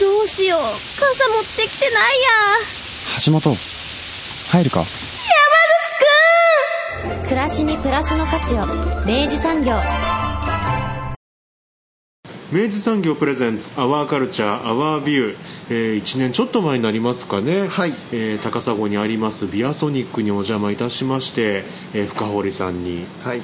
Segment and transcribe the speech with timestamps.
[0.00, 0.60] どうしよう。
[0.98, 2.28] 傘持ってきてないや。
[3.24, 3.56] 橋本、
[4.50, 4.80] 入るか？
[4.80, 4.86] 山
[7.12, 7.22] 口くん。
[7.24, 8.66] 暮らしにプラスの価値を。
[9.06, 9.72] 明治産業。
[12.52, 15.36] 明治産業プレゼンツアワーカルチャーアワービュー、
[15.68, 17.92] えー、1年ちょっと前になりますかね、はい。
[18.12, 23.04] えー高砂にありますビアソニックにお邪魔いたしまして、えー深堀さんに。
[23.24, 23.40] はい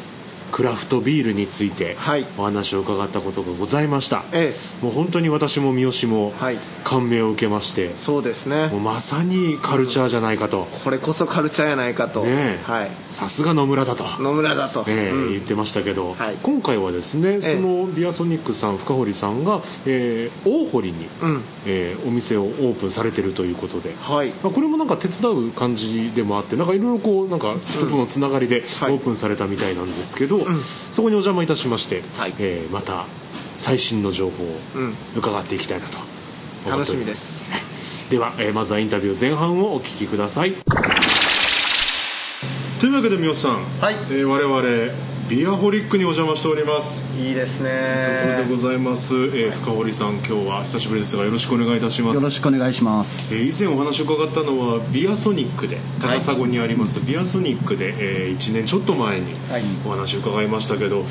[0.52, 2.24] クラフトビールについてはい。
[2.38, 6.58] お話を伺ったことがございました、えもう本当に私も三好もはい。
[6.84, 8.66] 感銘を受けまして、そうですね。
[8.66, 12.22] もうまさにカルチャーじゃないかと、これこそカルチャーやないかと。
[12.22, 12.90] はい。
[13.10, 14.04] さすが野村だと。
[14.20, 15.30] 野村だと、えーうん。
[15.30, 16.36] 言ってましたけど、はい。
[16.42, 21.42] 今回はですね、そのビアソニックさん深堀さんが、えー大堀に、うん。
[21.66, 24.30] えーお店をオープンされてるということで、はい。
[24.42, 28.94] まあ、これもなんか手伝う感じでもあってなんかいろいろこうなんか人とのつながりでオはい。
[28.96, 30.38] ープンされたみたいなんですけど、
[30.92, 32.34] そこにお邪魔いたしまして、はい。
[32.38, 33.06] えーまた
[33.56, 34.94] 最新の情報をうん。
[35.16, 35.98] 伺っていきたいなと。
[36.64, 37.52] 思楽しみです。
[38.10, 40.54] では、えーまずはインタビュー前半をお聞きください。
[42.80, 43.94] というわけで三好さん、はい。
[44.10, 47.10] えー我々ビアホリックにお邪魔しております。
[47.18, 52.16] いいですところでねございます、えー深堀さん今日は久しぶりですがよろしくお願いいたします。
[52.16, 53.34] よろしくお願いします。
[53.34, 57.94] えー以前お話を伺ったのはビアソニックで高砂にありますビアソニックで、
[58.26, 59.62] え1年ちょっと前にはい。
[59.86, 61.02] お話を伺いましたけど、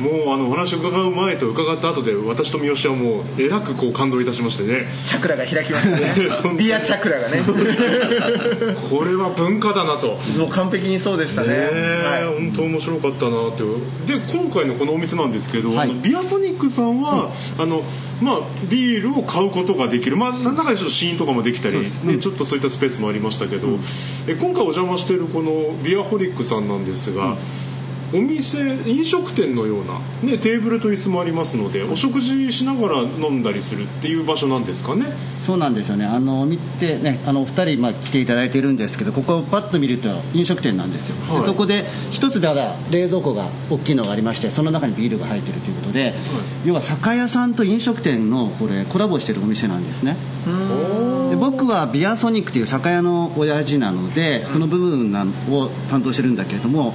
[0.00, 4.86] もうあのお話を伺う前と伺った後で私と三好はもうえらくこう感動いたしましてね。
[5.04, 6.14] チャクラが開きましたね。
[6.58, 7.42] ビアチャクラがね。
[8.90, 10.18] これは文化だなと。
[10.36, 11.48] そう完璧にそうでしたね。
[11.48, 13.64] は本当面白かったなって。
[14.06, 15.94] で今回のこのお店なんですけど、はい。
[16.02, 17.82] ビアソニックさんは、あの
[18.20, 23.78] まあ、ビールを買うことができる、まあ、中でちょっと試飲とかもできたり、ねちょっとそういったスペースもありましたけど、
[24.26, 27.36] え今回お邪魔しているこのビアホリックさんなんですが、
[28.12, 35.06] お店飲食店のような、ね、テーブルと椅子もありますのでお食事しながら飲んだりするっていう場所なんですかね？
[35.38, 36.04] そうなんですよね。
[36.04, 41.16] あの見てね、あのお二人まあ来ていただいてるんですけど、ここをパッと見ると飲食店なんですよ。
[41.32, 46.14] はいでそこで一つでは冷蔵庫が大きいのがありまして、その中にビールが入ってるということで、
[46.64, 50.16] 要は酒屋さんと飲食店のこれコラボしてるお店なんですね。
[51.30, 55.12] で僕はビアソニックという酒屋の親父なのでその部分
[55.50, 56.94] を担当してるんだけれども、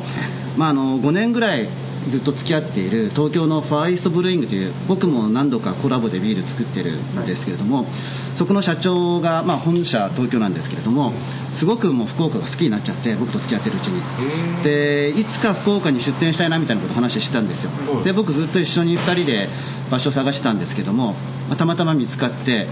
[0.58, 1.68] まあ、あの5年ぐらい
[2.10, 7.86] ずっと付き合っている東京のファーイーストブルーイングという僕も何度かコラボでビール作ってるんですけれども、
[8.34, 11.14] そこの社長が、まあ、本社東京なんですけれども
[11.54, 14.02] すごくもう福岡が好きになっちゃって僕と付き合ってるうちに。
[14.64, 17.72] でいつか福岡に出店したいなみたいなことを話してたんですよ。
[18.04, 19.50] で僕ずっと一緒に2人で
[19.92, 21.14] 場所を探してたんですけども、
[21.50, 22.68] まあたまたま見つかって、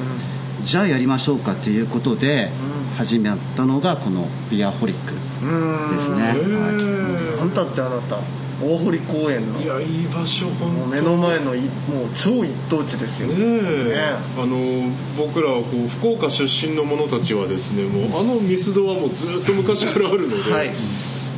[0.63, 2.49] じゃあやりましょうかということで
[2.97, 7.41] 始めたのがこのビアホリックですね、はい。
[7.41, 8.19] あんたってあなた
[8.61, 9.61] 大堀公園の。
[9.61, 10.65] いやいい場所本当。
[10.65, 11.69] もう目の前のいもう
[12.13, 13.29] 超一等地ですよ。
[13.29, 14.15] ねえ。
[14.37, 20.69] あの僕らはこう福岡出身の者たちはですねもうあのミスドはもうずっと昔からあるので、はい。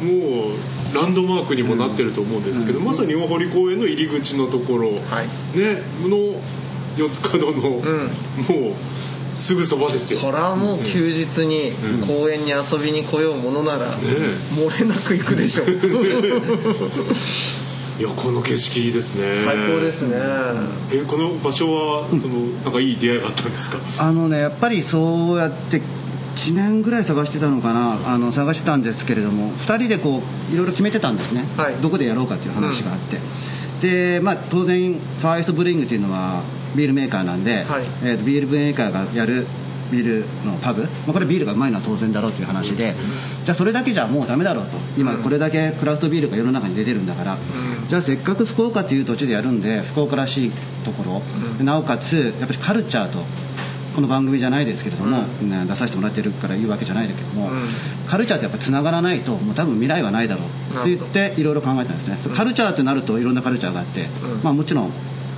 [0.02, 4.94] もうランドマークにもなってると思うんですけど、まさに大堀公園の入り口のところ、は
[5.54, 5.58] い。
[5.60, 6.42] ねの
[6.98, 7.84] 四つ角の、もう
[9.36, 10.20] すぐそばですよ。
[10.20, 11.72] これはもう休日に
[12.06, 13.88] 公園に遊びに来ようものなら、
[14.56, 15.68] 漏れなく行くでしょう。
[18.00, 19.28] いやこの景色ですね。
[19.46, 20.16] 最高ですね。
[20.92, 23.78] えこの場所はそのなんかいい出会いがあったんですか？
[24.00, 25.82] あのねやっぱりそうやって
[26.38, 28.00] 1年ぐらい探してたのかな。
[28.06, 31.76] あの探してたんですけれども2人でこういろいろ決めてたんですね、はい。
[31.82, 33.20] どこでやろうかっていう話があって、
[34.16, 36.42] で、まあ、当然ファーイストブリングっていうのは
[36.76, 37.84] ビールメーカーなんで、はい。
[38.04, 39.48] えーとビールメーカーがやる
[39.92, 42.96] ビールのパブ、まあ、これビールがうまいのは当然だろうという話で、
[43.44, 44.78] じゃあそれだけじゃもうダメだろうと。
[44.98, 47.38] 今これだけクラフトビールが世の中に出てるんだから、
[47.90, 50.52] じゃあせっかく福岡という土地でやるんで福岡らしい
[50.86, 51.22] ところ、
[51.58, 53.26] でなおかつやっぱりカルチャーと
[53.94, 57.50] この番組じゃないですけれども、ね出させてもらってるから言うわけじゃないんだけども、
[58.08, 64.08] カルチャーってやっぱつながらないともう多分未来はないだろうって言っていろいろ考えたんですね、カルチャーってなるといろんなカルチャーがあって、
[64.42, 64.92] まあ、もちろん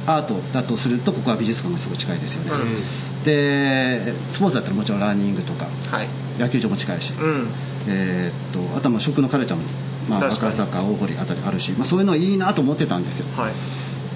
[0.06, 2.52] アートだとするとここは美術館がすごい近いですよね、
[3.24, 6.08] でスポーツだったらもちろんランニングとかはい。
[6.40, 7.48] 野球場も近いし、うん。
[7.88, 9.66] えーっとあとはまあ食のカルチャーも、
[10.10, 13.28] まあ、赤坂大堀あたりあるし、まあ、そういうのいいなと思ってたんですよ。
[13.36, 13.54] はい。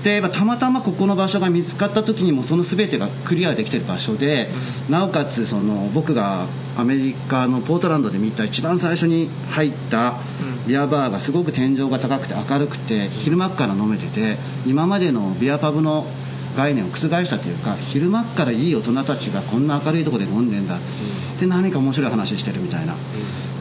[0.04, 4.50] でまあたまたまここの場所が見つかった時にもその全てがクリアできてる場所で、
[4.90, 10.20] なおかつその僕がアメリカのポートランドで見た一番最初に入った
[10.68, 16.06] ビアバーがすごく天井が高くて明るくて昼間っから飲めてて今までのビアパブの
[16.56, 20.80] 概念を覆したというか昼間っからいい大人たちがこんな明るいところで飲んでんだ、
[21.40, 22.96] で何か面白い話してるみたいな、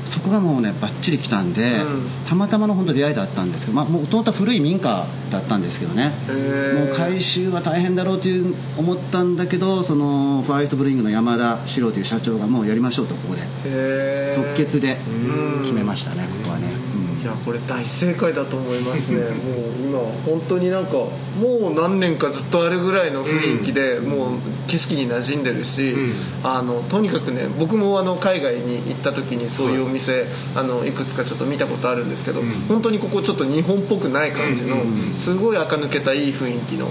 [0.06, 1.80] そこがもうねバッチリ来たんで、
[2.28, 6.12] たまたまの本当出会いだったんですけど、まあ、もともと古い民家だったんですけどね。
[6.74, 14.32] もう改修は大変だろうという思ったんだけどそのファーイストブリングの山田史郎という社長がもうやりましょうとここで。
[14.34, 14.98] 即決で
[15.62, 16.66] 決めましたねここはね、
[17.26, 19.18] やこれ大正解だと思いますね。
[19.20, 19.30] もう
[19.82, 24.30] 今本当になんかもう何年かずっとあるぐらいの雰囲気で、もう
[24.68, 25.94] 景色に馴染んでるし、
[26.42, 34.76] あのとにかくね僕もあの海外に行った時にそういうお店、あのいくつかちょっと見たことあるんですけど、本当にここちょっと日本っぽくない感じの、
[35.18, 36.88] すごい垢抜けたいい雰囲気の、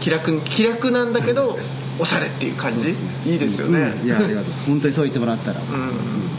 [0.00, 1.58] 気楽気楽なんだけど、
[1.98, 2.90] おしゃれっていう感じ、
[3.26, 4.52] いいですよね、いやありがとう。
[4.66, 5.60] 本当にそう言ってもらったら、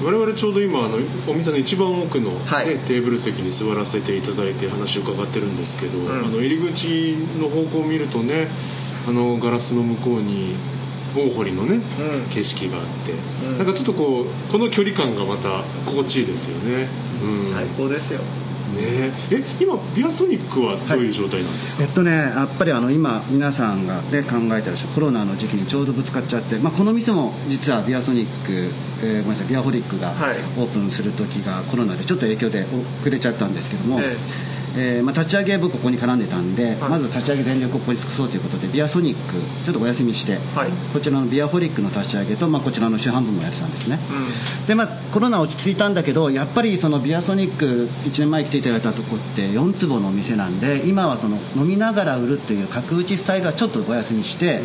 [0.04, 0.98] 我々ちょうど今あの
[1.28, 5.54] お店の一番奥の、ねはいテーブル席に座らせていただいて話を伺ってるん。
[5.58, 6.10] ですけど、ん。
[6.10, 8.48] あの入り口の方向を見るとね
[9.08, 10.56] あのガラスの向こうに
[11.16, 11.80] 大堀のね、
[12.34, 13.14] 景色があって、
[13.58, 13.66] なん。
[13.68, 16.88] かちょっとこうこの距離感がまた心地いいですよね、
[17.24, 18.43] うん、最高ですよね
[18.80, 19.12] え
[19.60, 28.52] 今ビアソニックはどういう状態なんですか、えっとねやっぱりあの今皆さんが、ね、考えてるでしょコロナの時期にちょうどぶつかっちゃって、まあ、この店も実はビアソニック、
[29.06, 30.38] えーごめんなさいビアホリックがはい。
[30.58, 32.66] オープンする時がコロナでちょっと影響で
[33.02, 34.16] 遅れちゃったんですけども、え
[34.50, 36.76] えーまあ、立ち上げ僕ここに絡んでたんで、はい。
[36.76, 39.34] まず立ち上げ全力をここに尽くそうということでビアソニック
[39.66, 40.70] ちょっとお休みして、はい。
[40.94, 44.00] こちらのビアホリックの立ち上げと、まあ、こちらの主販部もやってたんですね、
[44.68, 54.62] でまあコロナ落ち着いたんだけどやっぱりそのビアソニック1年前来ていただいたとこって4坪のお店なんで今はその飲みながら売るっていう角打ちスタイルはちょっとお休みして、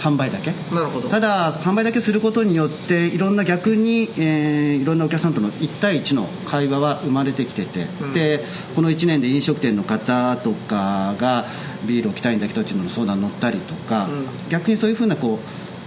[0.00, 0.52] 販売だけ。
[0.74, 1.08] なるほど。
[1.08, 8.44] ただ販売だけすることによっていろんな逆に、えーいろんなお客さんとの1対1の会話は生まれてきてて、で
[8.74, 11.46] この1年で飲食店の方とかが
[11.86, 14.08] ビールを着たいんだけどっていうのの相談乗ったりとか、
[14.50, 15.38] 逆にそういうふうなこ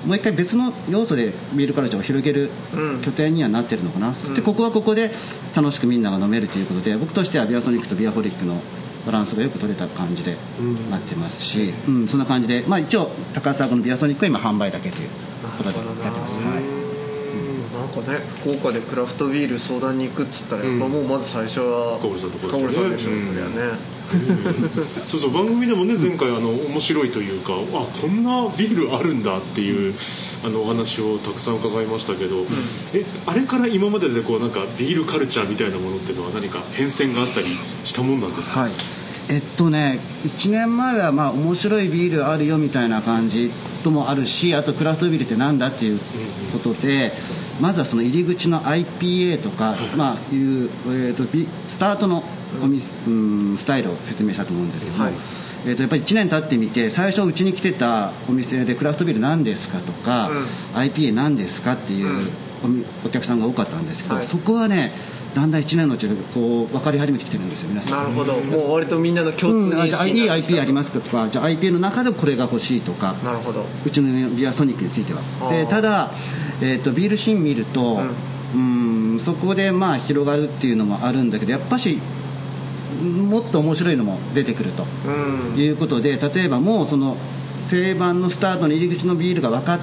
[0.06, 3.02] うもう一回別の要素でビールカルチャーを広げるうん。
[3.02, 5.12] 拠点にはなってるのかな、でここはここで
[5.56, 8.62] 楽しくみんなが飲めるということで僕としてはビアソニックとビアホリックの
[9.06, 10.38] バランスがよく取れた感じで
[10.90, 15.10] なってますし、うんそんな感じで、まあ、一応高砂このビアソニックは今販売だけという
[15.58, 16.81] ことでやってます、はい
[17.92, 24.02] かね福岡でクラフトビール相談に行くっつったらやっぱもうまず最初はカオルさんのとこさんでしょ、うんそりゃね。
[25.08, 29.94] そうそう番組でもね前回あの面白いというかあこんなビールあるんだっていう
[30.46, 32.44] あのお話をたくさん伺いましたけど、
[32.94, 38.72] えあれから今まででこうなんかビールカルチャーみたいなものっていうのは何か変遷があったりしたもんなんですか、はい。
[39.30, 43.50] えっとね1年前はまあ面白いビールあるよみたいな感じ
[43.84, 46.00] ともあるしあとクラフトビールってなんだっていう
[46.52, 47.14] ことで
[47.62, 52.24] まずはその入り口の IPA とか、まあ、いう、えー、とビスタートの
[52.60, 55.14] コミスうんスタイルを説明したと思うんですけども、はい。
[55.66, 60.32] えー、とやっぱり1年経ってみて最初うちに来てたお店でクラフトビール何ですかとか、
[60.74, 62.32] IPA 何ですかっていう
[63.06, 64.26] お客さんが多かったんですけど、はい。
[64.26, 64.92] そこはね
[65.34, 68.04] だんだん1年のうちでこう分かり始めてきてるんですよ皆さん。
[68.04, 68.34] なるほど。
[68.34, 70.62] もう割とみんなの共通認じゃあいい IP た。
[70.62, 73.66] ありますかとかじゃあ IP の中でこれが欲しいとかなるほど。
[73.86, 75.22] うちのビアソニックについては。
[75.50, 76.12] でただ、
[76.62, 78.02] えー、とビールシーン見ると、
[78.56, 82.00] うん、そこでまあ広がるっていうのもあるんだけどやっぱし
[83.02, 85.60] もっと面白いのも出てくるとうん。
[85.60, 87.18] いうことで例えばもうその
[87.70, 89.80] 定番のスタートの入り口のビールが分か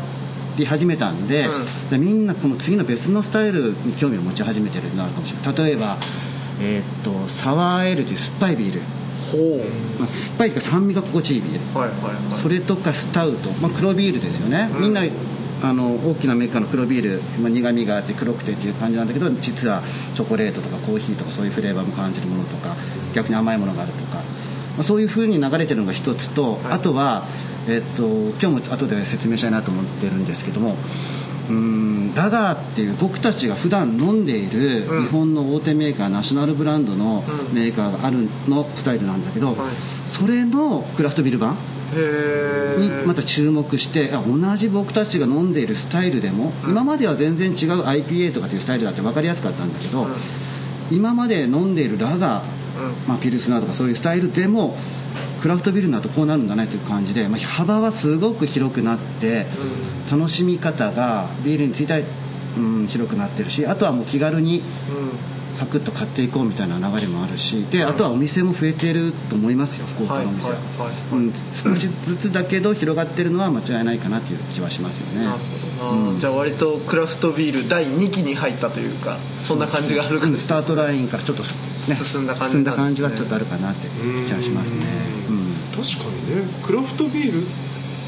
[0.57, 1.65] り始めたんで、うん。
[1.65, 5.67] じゃあみんなこの次の別のスタイルに興味を持ち始めてるのがあるかもしれない。
[5.67, 5.97] 例えば、
[6.61, 9.65] えーっとサワーエールという酸っぱいビール、ほ
[9.99, 11.61] まあ、酸っぱいというか酸味が心地いいビール。
[11.75, 12.15] うはいはいはい。
[12.35, 15.03] それとかスタウト、まあ、黒ビールですよね、みんな
[15.63, 19.83] あの大きなメーカーの黒ビール、まあ、苦みがあって黒くてっていう感じなんだけど実は
[20.15, 22.77] チョコレートとかコーヒーとかそういうフレーバーも感じるものとか
[23.15, 24.23] 逆に甘いものがあるとか、ま
[24.81, 27.27] あ、そういうふうに流れてるのが一つと、あとは、
[27.69, 30.77] えっと今日も後で説明したいなと思ってるんですけども
[31.49, 35.07] うーんラガーっていう僕たちが普段飲んでいるうん。
[35.07, 39.57] 日本の大手メーカー、ナショナルブランドのメーカーがあるのスタイルなんだけど、はい。
[40.07, 50.07] それのクラフトビール版へにえまた注目してあ同じ僕たちが飲んでいるスタイルでも、今までは全然違う IPA とかっていうスタイルだって分かりやすかったんだけど、
[50.91, 52.59] 今まで飲んでいるラガー、
[53.09, 54.77] まあ、ピルスナーとかそういうスタイルでも
[55.41, 59.47] クラフトビールになるとこうなるんだねという感じで、まあ、幅はすごく広くなって、
[60.11, 62.01] 楽しみ方がビールについては、
[62.57, 64.63] うん、広くなってるしあとはもう気軽に
[65.53, 70.51] サクッと買っていこうみたいな流れもあるしであとはお店も増えてると思いますよ福岡のお店。
[70.51, 71.25] は,、はいはいはい。
[71.25, 75.27] うん、少しずつだけど広がってるのは間違いないかなという気はしますよね。
[75.27, 80.27] なるほどな、じゃあ割とクラフトビール第2期に入ったというかそんな感じがあるか。
[80.27, 81.49] うんもスタートラインからちょっと、ね、
[81.95, 83.89] 進んだ感じ進んだ感じはちょっとあるかなって
[84.27, 84.85] 気がしますね。
[85.29, 85.49] うん。
[85.75, 87.47] 確かにねクラフトビール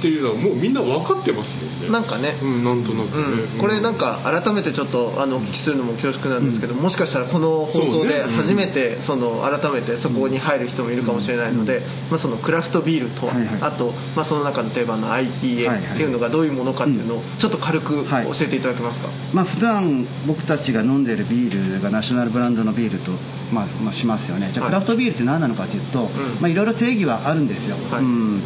[0.01, 1.91] っていうのはもうみんな分かってますもんね。
[1.91, 2.33] なんかね。
[2.43, 3.23] うんなんとなくね、
[3.55, 13.59] うん、これなんか改めてちょっとあのお聞きするのも恐縮なんですけど、もしかしたらこの放送で初めてその改めてそこに入る人もいるかもしれないので、まあ、そのクラフトビールとは、はいはい。
[13.61, 15.33] あと、まあ、その中の定番のはいはい。
[15.33, 18.27] IPA っていうのがどういうものかっていうのをちょっと軽く教はい。
[18.27, 23.13] えていただけますか、まあ普段僕たちが飲んでるビールがナショナルブランドのビールと、
[23.53, 24.51] まあまあ、しますよね。
[24.53, 24.75] じゃあはい。
[24.75, 26.09] クラフトビールって何なのかというと、
[26.41, 28.03] まあ、いろいろ定義はあるんですよ、はい。
[28.03, 28.41] うん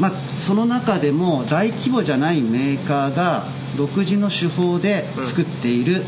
[0.00, 3.44] まあ、その中でも大規模じゃないメーカーが
[3.76, 6.02] 独自の手法で作っている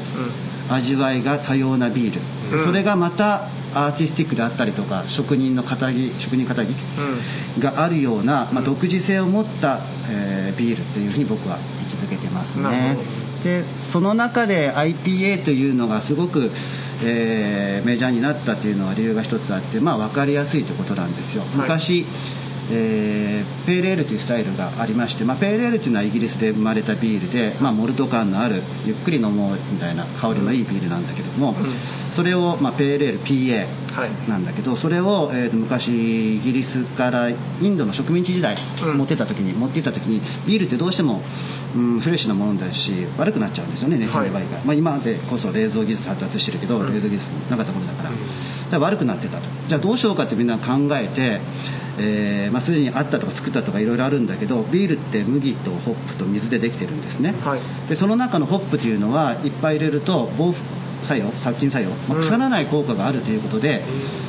[0.71, 6.69] 味わいが多様なビール、でそれがまたアーティスティックであったりとか職人の肩着職人肩着
[7.59, 12.97] があるような、まあ、独自性を持った、えービールというふうに僕は位置づけてますね。
[13.45, 16.51] でその中で IPA というのがすごく、
[17.05, 22.07] えーメジャーになったというのは理由が一つあって、まあ、分かりやすいということなんですよ、昔、
[22.71, 31.55] えーペールエールというスタイルがありまして、まあ、ペールエールというのはイギリスで生まれたビールで、まあ、モルト感のあるゆっくり飲もうみたいな香りのいいビールなんだけども、
[32.13, 34.11] それを、まあ、ペールエール PA はい。
[34.31, 38.55] なんだけどそれを、えーと昔イギリスからインドの植民地時代
[38.85, 38.99] うん。
[38.99, 41.23] 持ってった時に、持ってた時にビールってどうしても、
[41.75, 48.21] うん、フレッシュなものだし悪くなっちゃうんですよね熱に弱いから、まあ、今でこそ冷蔵技術発達してるけど、冷蔵技術なかった頃だから,、だか
[48.71, 49.45] ら悪くなってたと。
[49.67, 51.41] じゃあどうしようかってみんな考えて
[51.99, 57.61] えーまあ、すでにあったとか作ったとかいろいろあるんだけどビールって麦とホップと水でできてるんですね、はい。
[57.89, 60.61] でその中のホップというのはいっぱい入れると防腐
[61.03, 63.83] 作用殺菌作用、まあ、腐らない効果があるということで、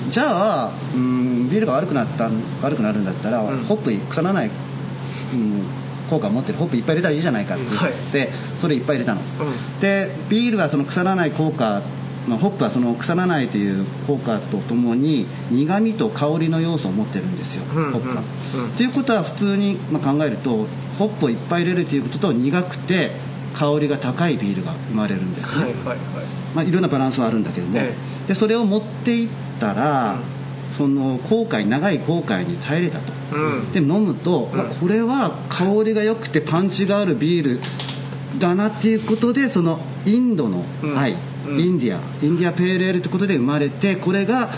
[0.10, 2.30] じゃあうんビールが悪くなった
[2.62, 4.50] 悪くなるんだったら、ホップ腐らない、う
[5.36, 5.64] ん、
[6.10, 9.22] 効果を持ってるホップいっぱい入れたらいいじゃないかって言って、それいっぱい入れたの、
[9.82, 11.82] でビールはその腐らない効果
[12.28, 18.24] まあホップはその腐らないという効果とともに苦みと香りの要素を持ってるんですよ、うんホップは。
[18.56, 20.68] うんうんということは普通にまあ考えると
[20.98, 23.12] ホップをいっぱい入れるということと苦くて
[23.54, 25.98] 香りが高いビールが生まれるんですね、はいはいはい。
[26.54, 27.94] まあ、いろんなバランスはあるんだけども、え
[28.28, 29.30] でそれを持っていっ
[29.60, 30.20] たら、
[30.72, 33.72] その後悔長い後悔に耐えれたと、うん。
[33.72, 37.62] で飲むと、あこれは香りが良くてパンチがあるビール
[38.40, 40.64] だなっていうことでそのインドの
[40.96, 41.18] 愛、うん
[41.50, 42.00] インディア。
[42.26, 44.50] インディアペールエールってことで生まれてこれが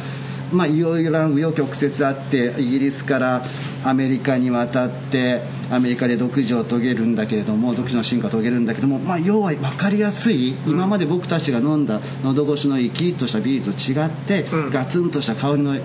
[0.51, 3.43] まあいろいろな紆余曲折あってイギリスから
[3.84, 5.41] アメリカに渡って
[5.72, 14.72] アメリカで独自を遂げるんだけれども独自の進化を遂げるんだけども、まあ、要は分かりやすい、今まで僕たちが飲んだ喉越しのいいキリッとしたビールと違って、うん。
[14.72, 15.75] ガツンとした香りの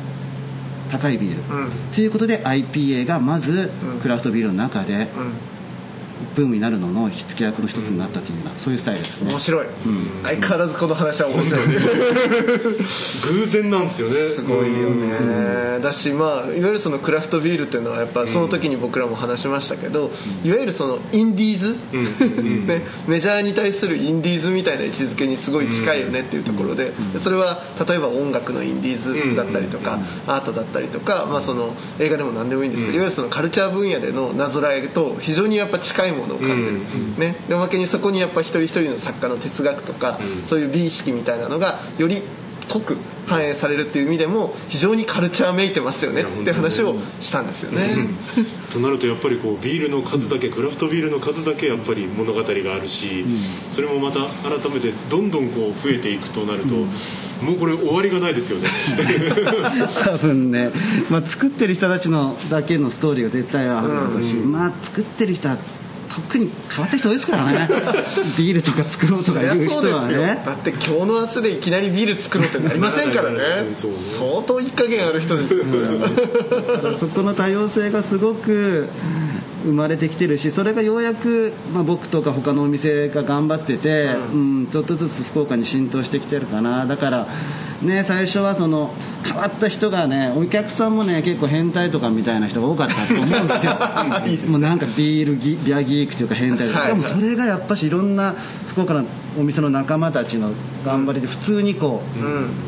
[0.90, 1.70] 高いビール、うん。
[1.92, 4.00] ということで IPA がまずうん。
[4.00, 5.53] クラフトビールの中でうん
[6.34, 9.30] ブームになるのの火付け役の一つになったというようなそういうスタイルですね。
[9.30, 9.66] 面白い、
[10.22, 11.60] 相変わらずこの話は面白い。
[11.66, 14.14] 偶然なんですよね。
[14.14, 15.80] すごいよね。
[15.82, 20.10] だしまあいわゆるそのクラフトビールっていうのはやっぱその時に僕らも話しましたけど、
[20.44, 21.76] いわゆるそのインディーズ、
[22.66, 36.80] ね、メジャーに対するインディーズみたいな位置づけにすごい近いよねっていうところででそれは例えば音楽のインディーズだったりとかアートだったりとか、まあ、その映画でも何でもいいんですけど、いわゆるそのカルチャー分野でのなぞらえと非常にやっぱ近いものを感じる、
[37.18, 42.22] ね、でおまけにそこにやっぱ一人一人の作家の哲学とか、そういう美意識みたいなのがより
[42.68, 42.96] 濃く
[43.26, 47.96] 反映されるっていう意味でも非常にカルチャーめいてますよねって話をしたんですよね。
[48.72, 53.24] となるとやっぱりこうビールの数だけクラフトビールの数だけやっぱり物語があるし、
[53.70, 58.68] それもまた改めてどんどんこう増えていくとなると、もうこれ終わりがないですよね。
[60.04, 60.70] 多分ね、
[61.08, 65.56] まあ、作ってる人たちのだけのストーリーが絶対あるだろうし、まあ作ってる人は
[66.14, 67.68] 特に変わった人多いですからね。
[68.38, 70.42] ビールとか作ろうとかいう人はね。
[70.46, 73.38] だって今日の明日でいきなりビール作ろうってなりませんからね。
[73.72, 76.98] そうね相当一加減ある人ですよそれは。
[76.98, 78.88] そこの多様性がすごく
[79.64, 84.66] 生まれてきてるしそれがようやく、まあ、僕とか他のお店が頑張ってて、うん。
[84.70, 86.86] ちょっとずつ福岡に浸透してきてるかな。
[86.86, 87.26] だから
[87.82, 88.92] ね最初はその
[89.24, 93.72] 変わった人がねお客さんもね結構変態とかみたいな人が多かったと思うんですよ。
[94.48, 96.88] もうなんかビールギビアギークというか変態とか、はい。
[96.88, 98.34] でもそれがやっぱしいろんな
[98.68, 99.04] 福岡の
[99.38, 100.52] お店の仲間たちの
[100.84, 102.02] 頑張りで普通にこ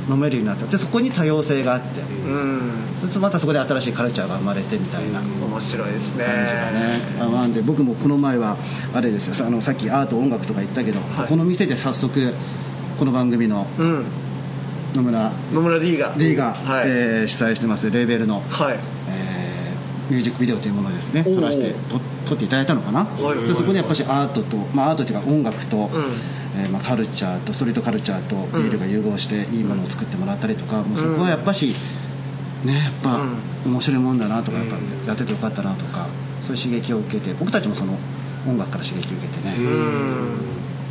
[0.08, 0.66] う、飲めるようになった。
[0.66, 5.20] でそこに多様性があって、うんそしてまたそこで新しいカルチャーが生まれてみたいな。
[5.20, 6.25] 面白いですね。
[6.25, 8.56] ね、あなんで僕もこの前は
[8.94, 9.46] あれですよ。
[9.46, 12.32] あのさっきアート音楽とか言ったけど、この店で早速
[12.99, 14.04] この番組のうん。
[14.94, 18.78] 野村野村 D が D が、はい、えー主催してますレーベルの、はい。
[19.11, 19.46] えー
[20.08, 21.25] ミュージックビデオというものをですね。
[21.25, 25.90] 撮らせてと撮っていただいたのかな、いはいでそこにやっぱしアートと、まあ、アートというか音楽と、ん
[26.56, 31.75] えーまあ、カルチャーとストリートカルチャーとビールが融合していいものを作ってもらったりとか、もうそこはやっぱし
[32.64, 33.20] ねやっぱ
[33.64, 36.06] 面白いもんだなとかやっぱやっててよかったなとか
[36.42, 37.98] そういう刺激を受けて僕たちもその
[38.48, 39.56] 音楽から刺激を受けてね、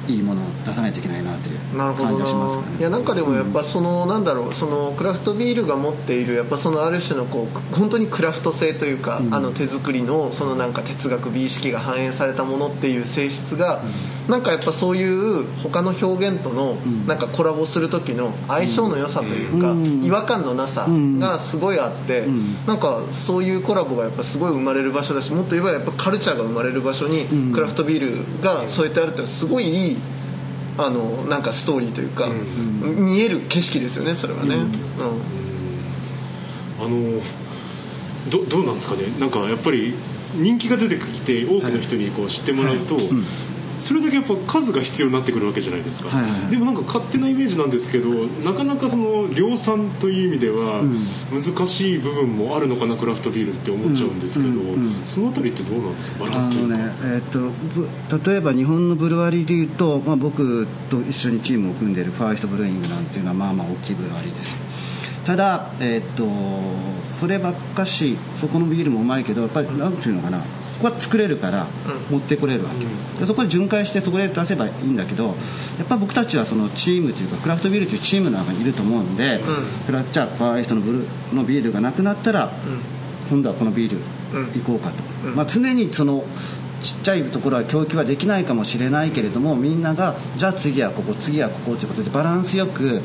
[0.08, 2.78] いいものを出さないといけないなというなるほど感じがしますかなね。
[2.80, 13.82] いやなんかでもやっぱその、なんだろうそのクラフトビールが持っているやっぱそのある種のこう本当にクラフト性というか、あの手作りのそのなんか哲学美意識が反映されたものっていう性質が、
[14.28, 16.76] なんかやっぱそういう他の表現との
[17.08, 22.26] なんかコラボする時の相性の良さというか、違和感のなさがすごいあって、
[22.66, 29.98] なんかそういうコラボがやっぱすごい生まれる場所だしもっと言えばやっぱカルチャーが生まれる場所にクラフトビールが添えてあるってすごいいい
[30.78, 32.28] あのなんかストーリーというか、
[32.82, 34.66] 見える景色ですよねそれはね、うん。
[36.78, 37.22] あの
[38.30, 39.04] どどうなんですかね？
[39.20, 39.94] なんかやっぱり
[40.34, 42.98] 人気が出てきて多くの人にこう知ってもらうと、
[43.80, 46.32] それだけやっぱ数が必要になってくるわけじゃないですか、はいはい。
[46.32, 48.10] はいでもなんか勝手なイメージなんですけど
[48.44, 50.82] なかなかその量産という意味では
[51.32, 54.62] 難しい部分もあるのかなクラフトビールって思っちゃうんですけど、
[55.04, 64.56] そのあたりってどうなんですかバランスというか、ねえーっとぶ例えば日本のブルワリーでいうと、まあ、僕と一緒にチームを組んでいるファーストブルーイングなんていうのはまあまあ大きいブルワリーです。
[65.26, 66.26] ただ、えーっと
[67.06, 70.42] そればっかしそこのビールもうまいけどやっぱり何ていうのかな
[70.78, 71.68] ここは作れるから
[72.10, 75.32] 持ってこれるわけ、でそこで巡回してそこで出せばいいんだけどや
[75.84, 79.40] っぱ僕たちはそのチームというかクラフトビールというチームの中にいると思うんで、
[79.86, 82.52] クラッチャーファーエストのブルーのビールがなくなったら、
[83.30, 84.00] 今度はこのビール
[84.54, 86.24] 行こうかと、まあ、常にその
[86.84, 93.02] ちっちゃいところは供給はできないかもしれないけれどもみんながじゃあ次はここ次はここということでバランスよく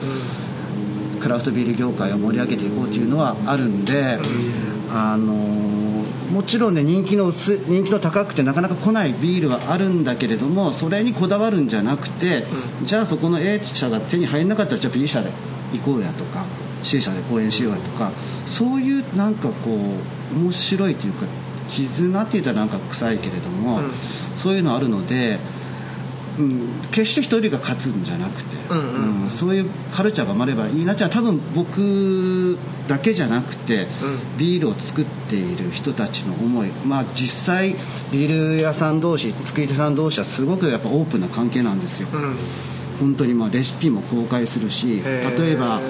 [1.21, 4.19] クラフトビール業界を盛り上げていこうというのはあるんで、
[4.93, 5.70] あのー
[6.33, 12.45] もちろんね人気の薄い人気の高くてなかなか来ないビールはあるんだけれどもそれにこだわるんじゃなくて、
[12.85, 15.31] じゃあそこの A 社が手に入らなかったらじゃあ B 社で
[15.73, 16.45] 行こうやとか
[16.83, 18.13] C 社で講演しようやとか
[18.47, 19.71] そういうなんかこ
[20.35, 21.27] う面白いというか
[21.69, 23.81] 絆って言ったらなんか臭いけれども、
[24.35, 25.39] そういうのあるので。
[26.41, 29.31] うん、決して一人が勝つんじゃなくて、んうん。
[29.31, 33.87] そういうカルチャーが生まればいいなじゃあ多分僕だけじゃなくて、
[34.39, 37.75] ビールを作っている人たちの思いまあ実際
[38.11, 42.09] ビール屋さん同士作り手さん同士はすごくやっぱオープンな関係なんですよ、
[42.99, 45.81] 本当にまあレシピも公開するし例えば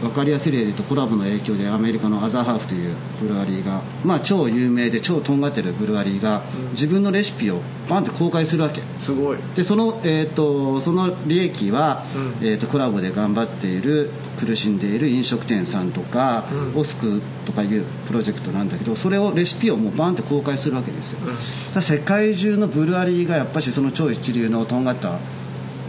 [0.00, 8.82] 分かりやすい例で言うとコラボの影響でアメリカのアザーハーフというブルワリーが、まあ、超有名で超とんがってるブルワリーが自分のレシピをバンって公開するわけ。
[8.98, 9.38] すごい。
[9.54, 12.04] でその,、えー、とその利益は、
[12.40, 21.36] えー、とコラボで頑張っている苦しんでいる飲食店さんとか、オスクとかいうプロジェクトなんだけどそれをレシピをもうバンって公開するわけですよ、だか
[21.76, 25.18] ら世界中のブルワリーがやっぱしその超一流のとんがった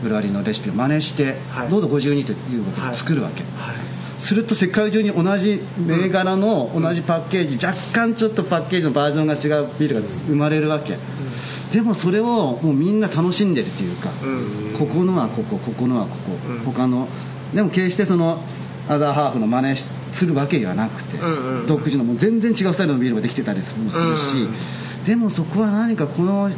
[0.01, 1.69] ブルワリーのレシピを真似して、はい。
[1.69, 2.95] どうぞ52というわけではい。
[2.95, 10.97] 作るわけ、はいすると世界中に同じ銘柄の同じパッケージ、若干ちょっとパッケージのバージョンが違うビールが生まれるわけ、
[11.71, 14.09] でもそれをもうみんな楽しんでるというか、
[14.77, 17.07] ここのはここここのはここ、他の
[17.53, 18.41] でも決してその
[18.89, 21.17] アザーハーフの真似しするわけではなくて、
[21.67, 24.47] 独自のもう全然違うスタイルのビールができてたりもするし、
[25.05, 26.49] でもそこは何かこの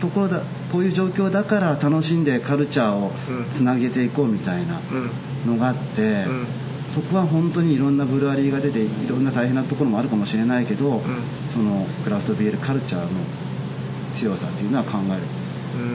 [0.00, 0.40] ところだ
[0.72, 3.12] こういう状況だから楽しんでカルチャーを
[3.50, 4.80] つなげていこうみたいな
[5.46, 6.46] のがあって、ん
[6.92, 11.00] そこは本当にいろんなブルワリーが出ていろんな大変なところもあるかもしれないけど、
[11.48, 13.08] そのクラフトビールカルチャーの
[14.12, 15.41] 強さっていうのは考える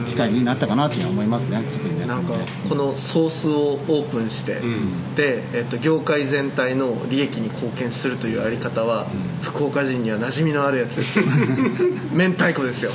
[0.08, 2.06] 機会になったかなというのは思いますね特にね。
[2.06, 2.34] なんか
[2.68, 4.60] このソースをオープンして、
[5.16, 9.06] で、えっと、業界全体の利益に貢献するというあり方は、
[9.42, 11.18] 福岡人には馴染みのあるやつです。
[11.18, 11.24] よ
[12.12, 12.90] 明太子ですよ、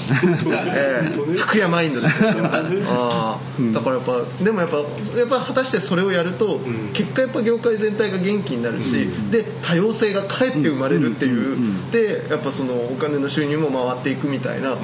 [0.73, 1.37] ええ。
[1.37, 2.29] 福山マインドですよ。
[2.87, 4.77] あーだからやっぱでもやっぱ
[5.17, 6.59] やっぱ果たしてそれをやると、
[6.93, 11.57] 結果やっぱ業界全体が元気になるし、で多様性がかえって生まれるっていう、
[11.91, 14.75] でやっぱそのお金の収入も回っていくみたいな、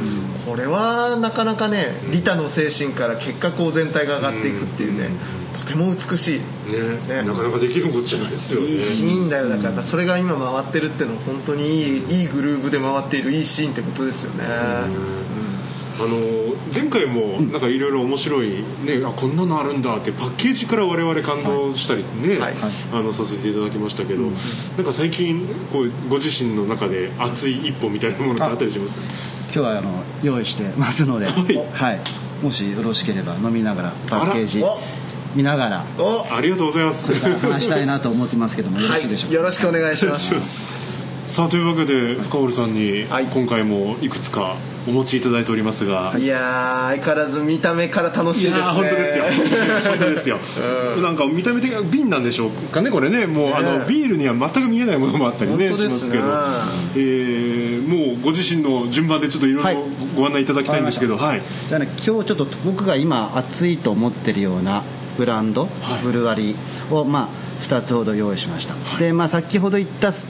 [0.45, 5.09] これはなかなかね利他の精神から結果こう全体が上がっていくっていうね、
[5.53, 6.39] とても美しい。
[7.07, 7.23] ね。
[7.23, 8.67] なかなかできることじゃないですよね。
[8.67, 9.49] いいシーンだよ。
[9.49, 14.43] だからそれが今回ってるってのは本当にいいいいグルーヴで回っているいいシーンってことですよね
[16.01, 22.53] あの前回もなんかいろいろ面白い、ね、あこんなのあるんだってパッケージから我々感動したりね、はい。
[22.93, 28.99] あのさせていただきましたけど、なんか最近こうご自身の中で熱い一歩みたいなものってあったりします？
[29.45, 29.91] 今日はあの
[30.23, 31.27] 用意してますので、
[31.73, 31.99] はい。
[32.41, 34.79] もしよろしければ飲みながらパッケージお
[35.35, 37.13] 見ながらおありがとうございます。
[37.13, 39.35] 話したいなと思ってますけどもよろはしいでしょうか、い。
[39.35, 41.03] よろしくお願いします。
[41.25, 43.25] さあというわけで深堀さんにはい。
[43.25, 44.55] 今回もいくつか
[44.89, 48.61] お持ちいただいておりますが、いやー相変わらず見た目から楽しいですね。
[48.63, 49.23] 本当ですよ。
[49.23, 50.39] 本当ですよ、
[51.01, 53.27] なんか見た目的な瓶なんでしょうかねこれね。
[53.27, 56.23] もうあのビールには全く見えないものもあったりねしますけど、
[56.95, 59.83] えーもうご自身の順番でちょっといろいろ
[60.15, 61.41] ご案内いただきたいんですけどはい。
[61.67, 64.83] じゃあね今日ちょっと僕が今熱いと思ってるような
[65.17, 65.67] ブランド、は
[65.99, 66.03] い。
[66.03, 70.27] ブルワリーをまあ2つほど用意しました、でまあ先ほど言ったス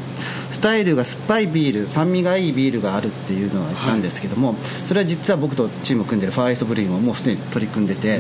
[0.62, 4.56] タイルが酸っぱいビール酸味がいいビールがあるっていうのは言ったんですけども、
[4.88, 8.20] それは実は僕とチーム組んでるファーイストブリーンももうすでに取り組んでて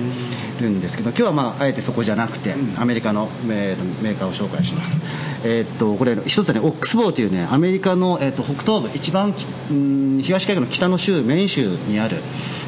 [0.62, 5.02] るんですけど今日はまああえてそこじゃなくて、アメリカのメーカーを紹介します。
[5.44, 12.18] えーっとこれ一つはねオックスボウというねアメリカの、えーっと北東部一番東海岸の北の州メイン州にある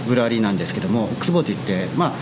[0.08, 2.14] ブルワリーなんですけどもオックスボウといってまあ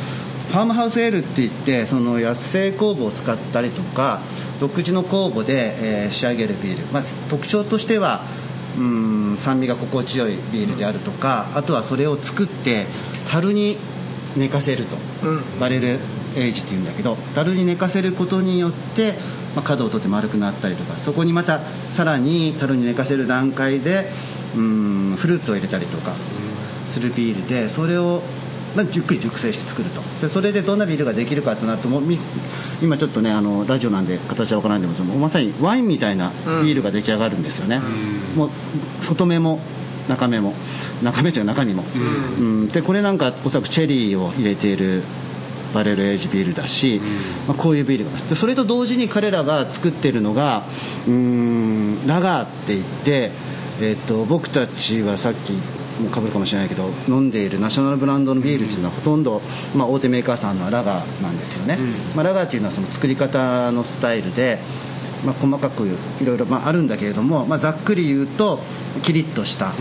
[0.50, 4.20] ファームハウスエールって言ってその野生酵母を使ったりとか
[4.60, 8.24] 独自の酵母で、えー仕上げるビール、まあ、特徴としては
[8.78, 12.86] うん酸味が心地よいビールであるとかあとはそれを作って
[13.28, 13.78] 樽に
[14.36, 14.96] 寝かせると、
[15.60, 16.00] バレル
[16.36, 19.14] エイジっていうんだけど樽に寝かせることによって、
[19.56, 21.60] まあ、角を取って丸くなったりとかそこにまた
[21.92, 24.12] さらに樽に寝かせる段階で
[24.56, 26.14] うんフルーツを入れたりとか
[26.90, 28.22] するビールでそれを
[28.76, 30.02] まあじっくり熟成して作ると。
[30.22, 32.20] でそれでどんなビールができるかとなるともうみ
[32.82, 36.32] 今ちょっとねあのラジオなんで形は分からないんでもまさにワインみたいな
[36.64, 37.82] ビールが出来上がるんですよね、
[38.36, 38.50] もう
[39.02, 39.60] 外目も
[40.08, 40.54] 中目も
[41.04, 41.84] 中目というか中身も、
[42.40, 42.68] うん。
[42.70, 45.04] でこれなんかおそらくチェリーを入れている
[45.74, 47.00] バレルエイジビールだし、
[47.48, 48.30] まあ、こういうビールがあります。
[48.30, 50.64] でそれと同時に彼らが作ってるのが
[51.08, 53.32] うーんラガーって言って、
[53.82, 55.60] えっと僕たちはさっきも
[56.08, 59.42] かぶるかもしれないけど飲んでいるナショナルブランドのビールっていうのはほとんど、
[59.76, 61.78] まあ、大手メーカーさんのはラガーなんですよね、
[62.16, 64.60] まあ、ラガーっていうのはその作り方のスタイルで、
[65.26, 68.60] まあ、細かくいろいろまああるんだけれども、まあ、ざっくり言うと
[69.04, 69.74] キリッとした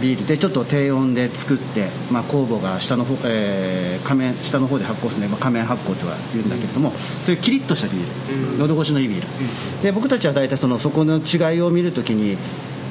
[0.00, 12.38] ビールでちょっと低温で作って、まあ、酵母が下の方、えー仮面下の方で発酵するので、まあ、仮面発酵とは言うんだけれども、そういうキリッとしたビール、喉越しのいいビール、で僕たちは大体そのそこの違いを見るときに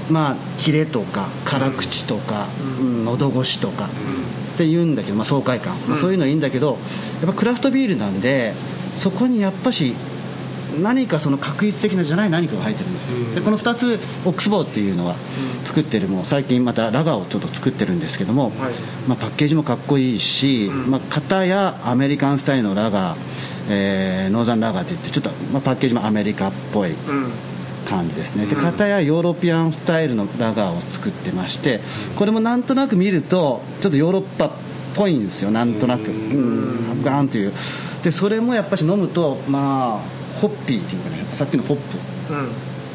[0.10, 2.48] まあキレとか辛口とか、
[2.80, 3.06] うん。
[3.06, 6.78] 喉越しとか、って言うんだけど、まあ、爽快感、まあ、そういうのはいいんだけど
[7.22, 8.54] やっぱクラフトビールなんで
[8.96, 9.94] そこにやっぱし
[10.82, 15.16] 何かその確一的なじゃない何かが入ってるんですよ、でこの2つオックスボウっていうのは
[15.66, 18.52] 作ってるもう最近またラガーをちょっと作ってるんですけども、
[19.08, 23.18] まあ、パッケージもかっこいいし、まあ、型やアメリカンスタイルのラガー、
[23.70, 26.92] えーノーザンラガーっていってちょっと、まあ、パッケージもアメリカっぽい
[27.88, 28.46] 感じですね。
[28.46, 31.80] で型やヨーロピアンスタイルのラガーを作ってまして
[32.16, 34.52] これもなんとなく見るとちょっとヨーロッパっ
[34.96, 36.12] ぽいんですよなんとなく。
[36.12, 37.04] うん。
[37.04, 37.54] ガーンという。
[38.04, 41.78] でそれもやっぱし飲むとまあホッピーっていうかねさっきのホッ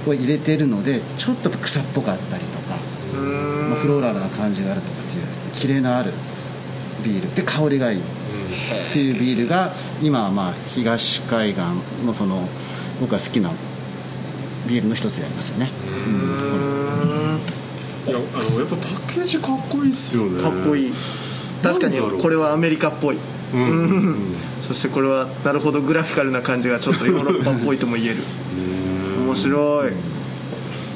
[0.04, 2.76] プを入れてるのでちょっと草っぽかったりとか、
[3.14, 5.24] まあ、フローラルな感じがあるとかっていう
[5.54, 6.12] キレのある
[7.02, 7.34] ビール。
[7.34, 8.00] で香りがいい。
[8.00, 11.62] っていうビールが今はまあ東海岸
[12.04, 12.46] のその
[13.00, 13.50] 僕が好きな
[14.66, 15.70] ビールの一つでありますよね、
[18.06, 20.42] いやあのやっぱパッケージかっこいいっすよね。
[20.42, 20.92] かっこいい。
[21.62, 23.18] 確かにこれはアメリカっぽい。
[23.54, 24.34] うん、うん。
[24.62, 28.16] そしてこれはなるほどグラフィカルな感じがちょっとヨーロッパっぽいとも言える。
[29.24, 29.92] 面白い。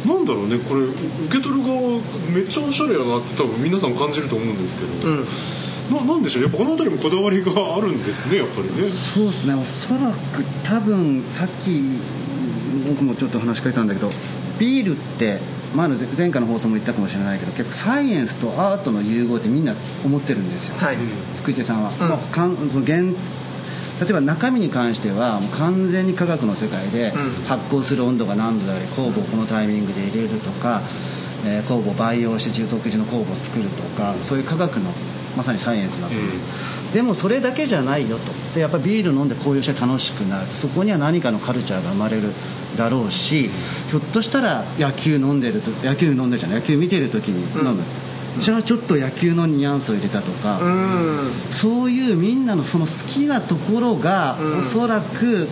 [0.06, 0.94] なんだろうねこれ受
[1.32, 2.00] け取る側
[2.32, 4.90] めっちゃおしゃれやなって多分皆さん感じると思うんですけど、
[5.98, 6.42] ななんでしょう？
[6.44, 8.88] やっぱこの辺りもこだわりがあるんですねやっぱりね。
[8.90, 9.54] そうですね。
[9.54, 11.98] おそらく多分さっき
[12.84, 14.10] 僕もちょっと話しかけたんだけど
[14.58, 15.38] ビールって
[15.74, 20.96] 前の前回の放送も言ったかもしれないけど結構サイエンスとアートの融合ってみんな思ってるんですよ、はい。
[21.34, 27.12] 作り手さんは、まあかんその原例えば中身に関してはもう完全に科学の世界で
[27.46, 30.82] 発酵する温度が何度であり酵母をこのタイミングで入れるとか、
[31.46, 34.90] えー酵母を培養して独自の酵母を作るとかそういう科学の
[35.36, 38.32] まさにサイエンスだと思う、でもそれだけじゃないよと。
[38.54, 40.54] でやっぱビール飲んでこういうして楽しくなると。
[40.54, 42.32] そこには何かのカルチャーが生まれる
[42.76, 43.50] だろうし
[43.88, 47.82] ひょっとしたら野球飲んでると野球飲んでるじゃない野球見てる時に飲む、
[48.38, 50.60] じゃあちょっと野球のニュアンスを入れたとか、
[51.50, 55.48] そういうみんなのその好きなところが、おそらく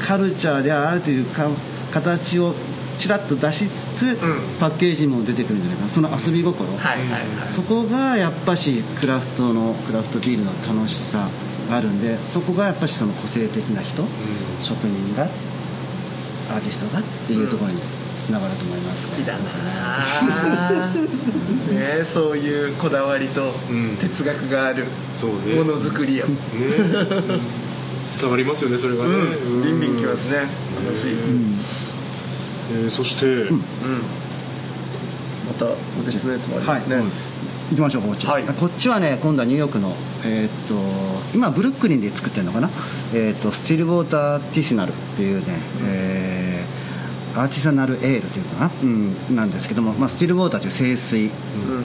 [0.00, 1.48] カルチャーであるというか
[1.90, 2.54] 形を
[2.98, 4.18] ちらっと出しつつ、
[4.58, 5.90] パッケージにも出てくるんじゃないかな。
[5.90, 7.48] その遊び心、はいはいはい。
[7.48, 11.28] そこがやっぱしクラフトのクラフトビールの楽しさ
[11.70, 14.02] があるんでそこがやっぱしその個性的な人、
[14.62, 15.28] 職人が
[16.50, 17.80] アーティストがっていうところに
[18.24, 19.38] つながると思います、好きだな
[21.98, 23.96] ねそういうこだわりとうん。
[23.98, 24.84] 哲学がある
[25.56, 26.32] ものづくりを、ね。
[28.20, 29.14] 伝わりますよねそれがね、う
[29.60, 29.62] ん。
[29.62, 30.38] ビンビンきますね。
[30.84, 31.12] 楽しい、
[32.82, 33.58] えーそして、ま
[35.58, 35.66] た
[36.04, 37.04] 別のやつもありますね、はい。
[37.70, 38.42] 行きましょうこっち、はい。
[38.44, 40.74] こっちはね今度はニューヨークのえーっと
[41.34, 42.70] 今ブルックリンで作ってるのかな？
[43.14, 45.44] えーっとスティルウォーターティシナルっていうね、
[45.86, 46.17] えー
[47.40, 51.30] アーティサナルエールというのかな、うん、なんですけども、まあ、スティルウォーターという清水、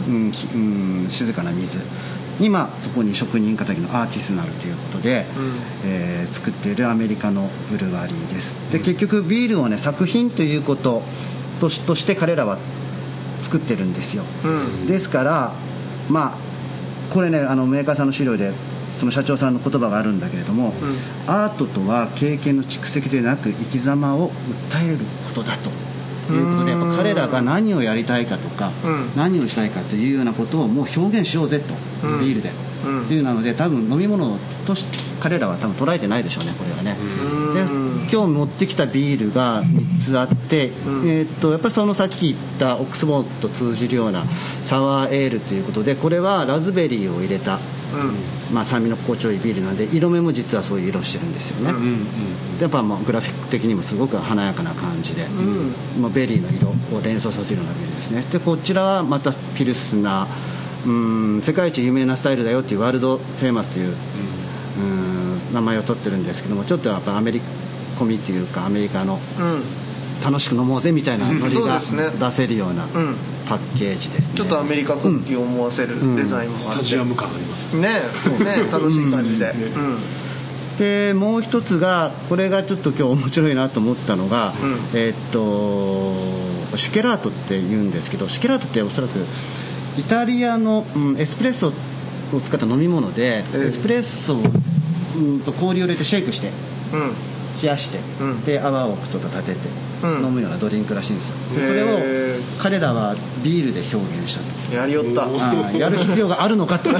[0.07, 0.31] うん。
[0.31, 1.77] きうん静かな水。
[2.39, 5.25] に、まあ、そこに職人かたぎのアーティスナルということで、
[5.85, 8.55] えー作っているアメリカのブルワリーです。
[8.71, 11.03] で結局ビールをね作品ということ
[11.61, 12.57] としとして彼らは
[13.39, 14.23] 作ってるんですよ、
[14.87, 15.53] ですから
[16.09, 18.51] まあこれねあのメーカーさんの資料で
[19.03, 20.73] その社長さんの言葉があるんだけれども、
[21.27, 24.31] アートとは経験の蓄積でなく生き様を
[24.71, 25.69] 訴えることだと。
[26.31, 29.11] いうことでやっぱ彼らが何をやりたいかとか、うん。
[29.17, 31.73] 何をしたいかというようなことをもう表現しようぜと、
[32.21, 32.51] ビールで、
[32.85, 33.03] うん。
[33.03, 36.97] っていうなので多分飲み物として彼らは多分捉えてないでしょうねこれはね。
[37.53, 37.61] で
[38.09, 44.23] 今日持ってきたビールが3つあって、えーっとやっぱりそのさっき言ったオックスモーと通じるような
[44.63, 47.59] サワーエールということでこれはラズベリーを入れた、
[48.51, 51.73] まあ、酸味の心地よいビールなんで色目も実はそういう色してるんですよね、
[52.57, 55.25] でやっぱまあグラフィック的にもすごく華やかな感じで、
[55.99, 58.23] まあ、ベリーの色を連想させるようなビールですね。
[58.31, 63.95] でこちらはまたピルスナーうん世界一有名なスタイルだよっていうワールドフェイマスという、うん
[65.53, 67.39] 名前を取ってるんですけどもちょっとやっぱアメリ
[67.97, 69.61] コミっていうかアメリカのうん
[70.23, 72.09] 楽しく飲もうぜみたいなノリがそうですね。
[72.19, 73.15] 出せるようなうん。
[73.47, 77.81] パッケージですね、ちょっとアメリカ国旗を思わせるデザインもあって、スタジアム感ありますよ。
[77.81, 77.97] ねね
[78.71, 79.97] 楽しい感じで、うん。
[80.79, 84.77] でもう一つがこれがちょっと今日面白いなと思ったのが、うん。
[84.93, 89.19] えーっとシュケラートって言うんですけどシュケラートっておそらく
[89.99, 93.65] イタリアの、うんエスプレッソを使った飲み物で、ええ。
[93.67, 94.41] エスプレッソを、
[95.17, 96.49] うん、と氷を入れてシェイクして
[96.93, 98.43] うん冷やして、うん。
[98.43, 99.59] で泡をちょっと立てて、
[100.03, 100.25] うん。
[100.25, 101.35] 飲むようなドリンクらしいんですよ。
[101.55, 101.99] でそれを
[102.59, 104.75] 彼らはビールで表現したと。
[104.75, 105.27] やりよった。
[105.77, 106.89] やる必要があるのかと。
[106.91, 106.93] い。
[106.93, 106.97] や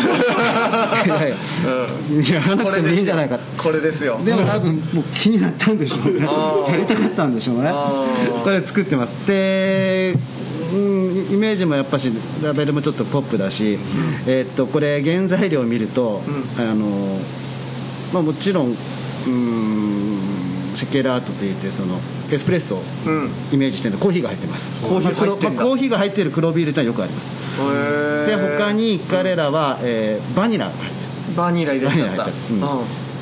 [2.41, 4.19] らなくてもいいんじゃないかこれですよ。
[4.23, 6.27] でも多分もう気になったんでしょうね。
[6.67, 7.71] やりたかったんでしょうね。
[8.43, 9.11] これ作ってます。
[9.27, 10.15] で
[10.73, 12.11] うんイメージもやっぱし
[12.43, 13.77] ラベルもちょっとポップだし、
[14.25, 16.21] えーっとこれ原材料を見ると、
[16.57, 17.19] あの
[18.11, 18.75] まあ、もちろん
[19.27, 20.02] うん
[20.75, 21.99] シェケラートといってその
[22.31, 23.29] エスプレッソをうん。
[23.51, 24.71] イメージしてるのコーヒーが入ってます。
[24.81, 27.29] コーヒー入ってまあコーヒーが入ってる黒ビールってのはよくあります。
[27.29, 31.35] へでー他に彼らは、えーバニラが入ってる。
[31.37, 32.27] バニラ入れちゃった。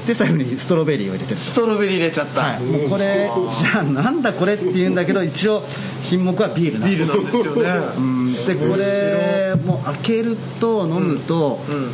[0.06, 5.64] で最後にストロベリーを入れてるストロベリー入れちゃった、はい、もうこれじゃあなんだこれって言うんだけど一応
[6.02, 7.70] 品目はビールなんビールなんですよね。
[7.98, 8.34] うん。
[8.34, 11.92] でこれもう開けると飲むと、うん。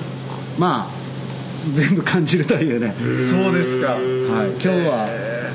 [0.57, 0.96] まあ
[1.73, 3.93] 全部感じるというね、そうですか。
[3.93, 4.01] はい、
[4.51, 5.53] 今日はへ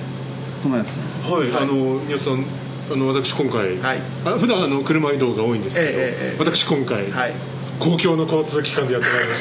[0.63, 1.03] 友達さん。
[1.33, 1.75] はい、あの
[2.07, 2.45] 皆さん
[2.93, 3.99] あの私今回、はい。
[4.25, 7.33] あ普段あの車移動が多いんですけど、ええええ私今回、ーはい。
[7.79, 9.41] 公共の交通機関でやってまいりまし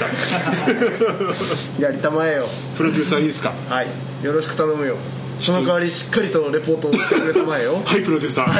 [1.79, 1.83] た。
[1.85, 2.47] やりたまえよ。
[2.77, 3.53] プロデューサーいいですか？
[3.69, 3.87] はい。
[4.23, 4.95] よろしく頼むよ。
[5.39, 7.81] その代わりしっかりとレポートをしてくれたまえよ。
[7.83, 8.51] はいプロデューサー、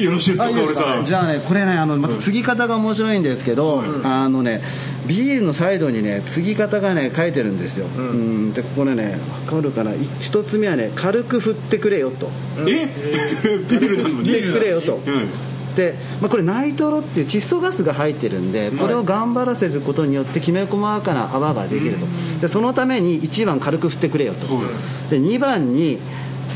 [0.00, 0.02] い。
[0.04, 1.00] よろしいですかあいいです香織さん。
[1.00, 4.62] かじゃあねこれねあのまた継ぎ方が面白いんですけど、あのね
[5.06, 8.52] ビールのサイドにね継ぎ方がね書いてるんですよ、うん。
[8.52, 9.92] でここでね分かるかな？
[10.20, 12.28] 一つ目はね軽く振ってくれよと。
[12.60, 12.86] え？
[13.68, 14.30] ビールなのに？
[14.30, 15.28] 振ってくれよと、うん。
[15.76, 22.06] で、まあ、これナイトロっていう窒素ガスが入ってるんでこれを頑張らせることによってきめ細かな泡ができると。
[22.40, 24.54] でそのために1番軽く振ってくれよと。
[24.54, 24.66] はい
[25.10, 25.98] で2番に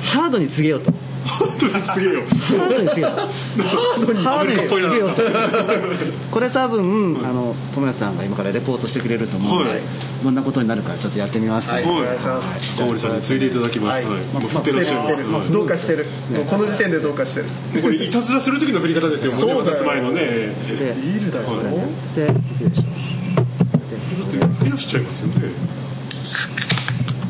[0.04, 0.92] ハードに告げようと
[1.72, 2.22] 本当にすげえよ。
[2.22, 3.10] ハードに告げよう。
[4.14, 5.08] ハードに告げよ
[6.30, 9.80] これ多分あの友安さんが今からレポートしてくれると思うので、はい。
[10.22, 11.84] どんなことになるかちょっとやってみます、はい。
[11.84, 11.92] はい。
[11.92, 12.76] お願いします。
[12.76, 14.20] 香織さんについでいただきます、はい。
[14.48, 15.50] 振ってらっしゃいます、はい。
[15.50, 16.06] どうかしてる。
[16.48, 17.46] この時点でどうかしてる。
[17.82, 19.32] これいたずらする時の振り方ですよ。
[19.32, 20.20] そうだす前のね。
[20.20, 20.52] で
[20.96, 21.46] ビールだよ
[22.14, 22.34] でよ
[22.70, 22.82] いしょ
[24.58, 25.50] 吹き出しちゃいますよね。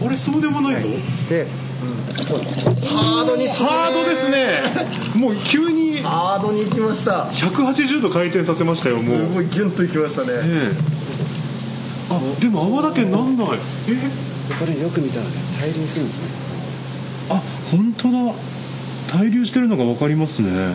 [0.05, 0.89] あれそうでもないぞ、
[1.29, 1.47] で
[2.25, 4.63] ハードにハードですね。
[5.15, 7.27] もう急にハードに行きました。
[7.27, 9.05] 180度回転させましたよもう。
[9.05, 10.29] すごいギュンと行きましたね。
[10.33, 10.77] ええ。
[12.11, 13.49] あでも泡だけなんない。
[13.89, 14.31] え？
[14.59, 15.31] これよく見たらね
[15.61, 16.25] 対流するんですね。
[17.31, 18.35] あ本当だ。
[19.11, 20.75] 対流してるのが分かりますね。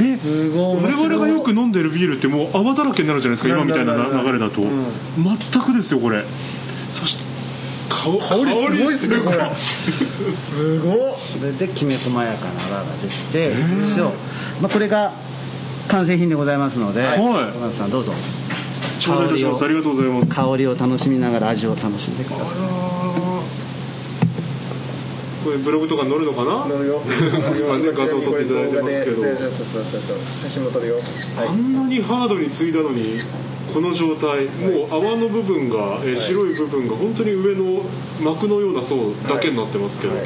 [0.00, 0.76] えすごい。
[0.76, 6.24] 面我々がよく飲んでるビールってもう泡だらけになるじゃないですか今みたいな流れだと、全くですよこれ。
[6.88, 7.21] そして
[8.02, 13.52] 香香りすごいですねこれすごっそれできめ細やかな泡ができて
[13.92, 14.10] 一応、
[14.60, 15.12] まあ、これが
[15.88, 17.18] 完成品でございますので、はい。
[17.18, 18.12] 小松さんどうぞ。
[18.98, 19.64] 頂戴いたします。
[19.64, 20.34] ありがとうございます。
[20.34, 22.46] 香りを楽しみながら味を楽しんでください。
[25.44, 26.66] これブログとか載るのかな？
[26.66, 27.02] 乗るよ。
[27.04, 29.22] 今ね画像撮っていただいてますけど。
[30.42, 30.94] 写真も撮るよ。
[30.94, 31.00] は
[31.44, 31.48] い。
[31.48, 33.18] あんなにハードに継いだのに
[33.72, 37.82] この状態もう泡の部分が、えー白い部分が本当に上の
[38.22, 40.24] 膜のような層だけになってますけど、はい。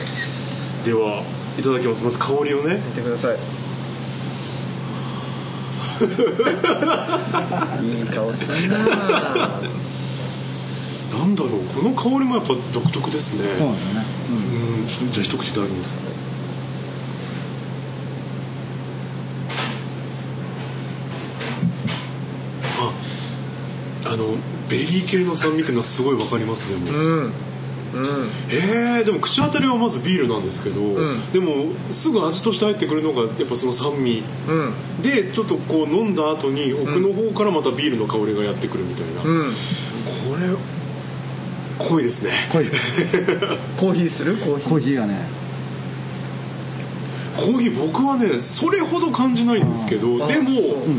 [0.85, 1.23] では
[1.59, 2.05] いただきます。
[2.05, 2.75] まず香りをね。
[2.77, 3.37] 見てください。
[7.87, 8.77] いい顔すんな。
[11.19, 13.55] なんだろうこの香りもやっぱ独特ですね。
[13.55, 15.99] そうなんだね、うんちょっとじゃあ一口いただきます
[24.17, 24.25] の
[24.69, 26.99] ベリー系の酸味っていうのはすごいわかりますねも。
[26.99, 27.25] ううん。
[27.25, 27.33] うん。
[28.51, 31.33] えー、でも口当たりはまずビールなんですけど、ん。
[31.33, 34.23] でもすぐ味として入ってくるのがやっぱその酸味。
[34.49, 35.03] うん。
[35.03, 39.45] でちょっとこう飲んだ後に奥の方からまたビールの香りがやってくるみたいな、こうん。
[39.47, 40.57] れ
[41.79, 42.33] 濃いですね。
[42.53, 43.27] 濃いです。
[43.77, 44.37] コーヒーする？
[44.37, 44.69] コーヒー。
[44.69, 45.29] コーヒーがね。
[47.37, 50.51] コーヒー僕はねそれほど感じないんですけどあでも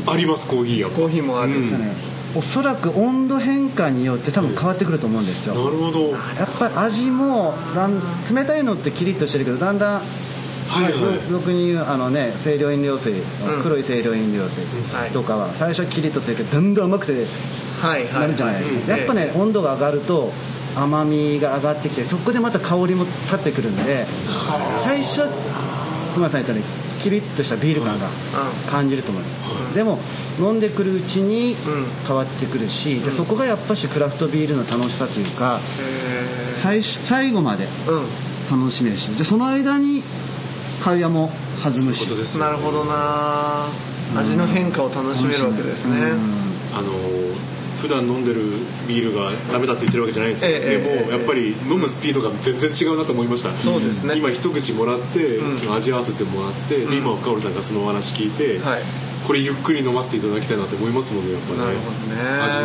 [0.06, 0.97] ありますコーヒーやっぱ。
[0.97, 1.71] コーヒーもある、うん。
[1.71, 1.77] ね
[2.38, 5.56] おそらく温度変化によって多分変わってくると思うんですよ。
[5.56, 6.12] なるほど。
[6.12, 8.00] はやっぱり味もだん
[8.34, 11.30] 冷たいのってキリッとしてるけどだんだんいはい。
[11.30, 13.23] 俗に言うあのね清涼飲料水、ん。
[13.63, 15.10] 黒い清涼飲料水はい。
[15.12, 17.13] とかは最初はキリッとするけどだんだん甘くて
[18.13, 20.32] なるじゃないですか、やっぱね温度が上がると
[20.76, 24.06] 甘みが上がってきてそこでまた香りも立ってくるんで
[24.84, 25.28] 最初は
[26.13, 28.07] 熊谷さん言ったようにキリッとしたビール感が
[28.69, 29.39] 感じると思います、
[29.75, 29.99] でも
[30.39, 31.55] 飲んでくるうちに
[32.07, 35.60] 変わってくるし、でそこがやっぱしクラフトビールの楽しさというか
[36.53, 38.27] 最初最後までうん。
[38.49, 40.03] 楽しめるしでその間に
[40.81, 41.29] 会話も
[41.62, 42.05] 弾むし。
[42.07, 43.67] そういうなるほどな
[44.17, 45.97] 味の変化を楽しめるわけですね。
[46.73, 46.93] あの
[47.81, 48.41] 普段飲んでる
[48.87, 51.11] ビールがダメだって言ってるわけじゃないんですよ、ええでもええ。
[51.11, 53.51] やっぱり飲むスピードが全然違うなと思いました。
[53.51, 54.17] そうですね。
[54.17, 55.55] 今一口もらって、ん。
[55.55, 58.81] その味合わせてもらって、で今深織さんがそのお話聞いて、はい。
[59.25, 61.59] これゆっくり飲ませていただきたいなって思いますもんねやっぱね。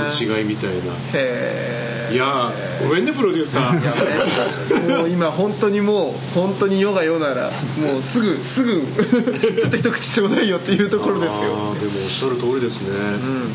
[0.07, 0.93] 味の違いみたいな。
[1.13, 2.13] へえ。
[2.13, 4.99] いやーごめんねプロデューサー。
[4.99, 8.83] もう今本当にもう本当に世が世ならもうすぐすぐ
[9.61, 11.41] ちょっと一口ちょうだいよっていうところですよ。
[11.41, 12.91] でもおっしゃる通りですね。
[12.91, 13.53] うん、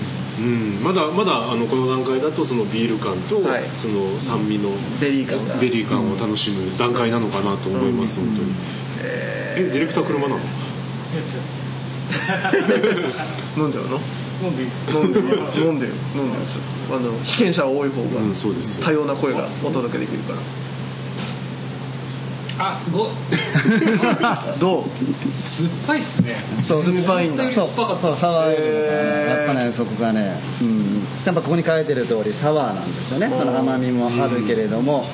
[0.84, 4.70] まだまだあのこの段階だとそのビール感と、はいその酸味の
[5.02, 5.56] ベリー感が。
[5.56, 8.54] ベリー感を楽しむ段階なのかなと思います、本当に。
[9.02, 10.38] えディレクター車なの？
[13.58, 14.00] 飲んじゃうの？
[14.44, 15.00] 飲んでいいですか？
[15.00, 15.32] 飲んでよ飲
[15.74, 16.96] んでよ飲んでよちょっと。
[16.96, 18.86] あの被験者は多い方がうんそうですよ。
[18.86, 20.40] 多様な声がお届けできるから
[22.60, 23.10] あすごい。
[24.60, 24.84] どう？
[25.36, 26.36] 酸っぱいっすね。
[26.62, 27.28] 酸っぱい。
[27.28, 27.44] んだ。
[27.46, 33.30] そう酸っぱかったそうサワーやっぱねそこがね、うん、やっぱここに書いてる通りサワーなんですよね。
[33.38, 35.06] その甘みもあるけれども、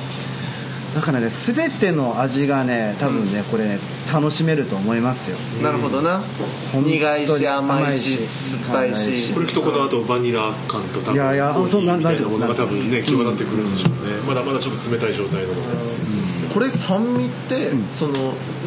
[0.95, 3.79] だからね全ての味がね多分ねこれね
[4.11, 5.37] 楽しめると思いますよ。
[5.61, 6.21] なるほどな。
[6.73, 9.21] 苦いし甘いし酸っぱいし。
[9.21, 9.33] し。
[9.33, 15.61] これきっとこの後バニラ感と多分いやいやコーヒーみたいなそうものが多分ねうん際立ってくるんでしょうね、まだまだちょっと冷たい状態なので、
[16.53, 18.13] これ酸味って、その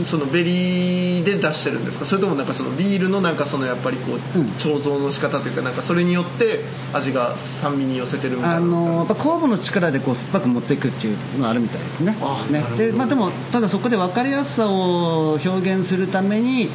[0.05, 2.05] そのベリーで出してるんですか？
[2.05, 4.47] それともなんかそのビールのなんかそのやっぱりこう、うん。
[4.57, 6.61] 醸造の仕方というかなんかそれによって
[6.93, 8.57] 味が酸味に寄せてるみたいな。
[8.57, 12.17] あのやっぱ酵母の力でこう酸っぱく持っていくっていうのがあるみたいですね。
[12.51, 12.63] ね。
[12.77, 16.69] で,、まあ、でもただそこで分かりやすさを表現するために、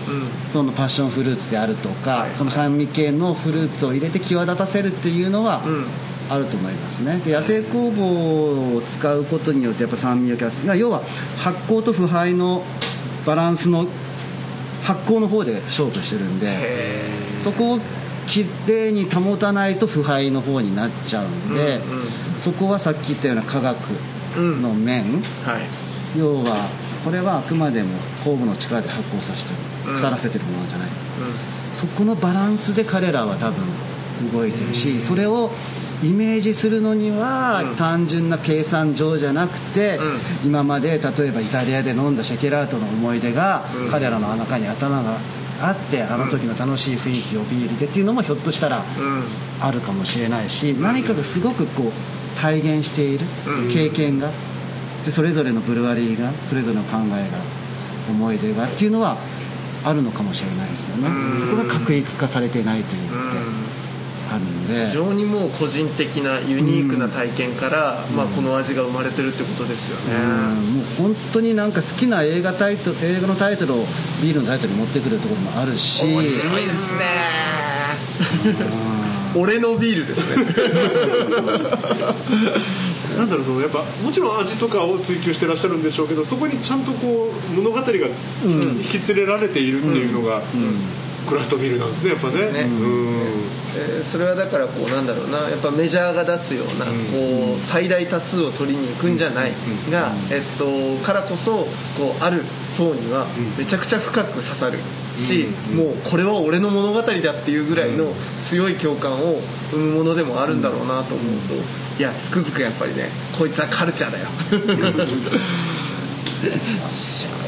[0.46, 2.32] そのパッションフルーツであるとか、はい。
[2.36, 5.86] その酸味系のフルーツを入れて際立たせるっていうのは、うん
[6.32, 7.20] あると思いますね。
[7.26, 11.02] で野生酵母を使うことによってやっぱ酸味をキャス要は
[11.38, 12.64] 発酵と腐敗の
[13.26, 13.88] バランスの
[14.84, 16.58] 発酵の方で勝負してるんで
[17.40, 17.80] そこを
[18.28, 21.98] きれいに保たないと腐敗の方になっちゃうんで、うん
[22.34, 22.40] うん。
[22.40, 23.78] そこはさっき言ったような科学
[24.38, 25.04] の面、
[25.44, 25.60] は
[26.16, 26.18] い。
[26.18, 26.70] 要は
[27.04, 27.90] これはあくまでも
[28.24, 29.52] 酵母の力で発酵させて
[29.86, 29.94] うん。
[29.94, 30.90] る腐らせてるものじゃない、
[31.74, 33.66] そこのバランスで彼らは多分
[34.32, 35.52] 動いてるし、それを
[36.04, 37.76] イメージするのにはうん。
[37.76, 40.02] 単純な計算上じゃなくて、う
[40.46, 43.90] 今まで例えばイタリアで飲んだシェケラートの思い出が、うん。
[43.90, 45.18] 彼らの中に頭が
[45.62, 49.24] あってあの時の楽しい雰囲気をビールでっていうのもひょっとしたらうん。
[49.62, 53.72] あるかもしれないし何かがすごくこう体現しているうん。
[53.72, 54.32] 経験が
[55.06, 57.38] でそれぞれのブルワリーがそれぞれの考えが
[58.10, 59.18] 思い出がっていうのは
[59.84, 61.08] あるのかもしれないですよね。
[61.08, 61.40] うん。
[61.40, 63.10] そこが確一化されてないという
[64.32, 70.22] あるので非常にもう個人的なユニークな体験から、まあ、この味が生まれてるってことですよね、うん。
[70.76, 73.86] もう本当になんか好きな映画タイトル映画のタイトルを
[74.22, 76.06] ビールのタイトルに持ってくるところもあるし。
[76.06, 77.02] 面白いですね。
[79.36, 79.42] うん。
[79.42, 80.46] 俺のビールですね。
[83.18, 87.92] なんだろうそのやっぱもちろん味とかを追求してらっしゃるんでしょうけどそこにちゃんとこう物語が引
[88.84, 90.42] き連れられているっていうのが、
[91.28, 92.52] クラフトビールなんですねやっぱね。
[92.52, 92.62] ね。
[92.62, 93.16] うん。
[93.78, 95.38] えーそれはだからこうなんだろうな。
[95.50, 96.92] やっぱメジャーが出すようなこ
[97.56, 99.52] う最大多数を取りに行くんじゃない。
[99.90, 100.66] がえっと
[101.06, 101.68] からこそ
[101.98, 104.80] こうある層にはめちゃくちゃ深く刺さる。
[105.18, 109.42] しもうこれは俺の物語だっていうぐらいの強い共感を
[109.72, 111.54] 生むものでもあるんだろうなと思うと。
[112.00, 114.26] いやつくづくやっぱりねこいつはカルチャーだよ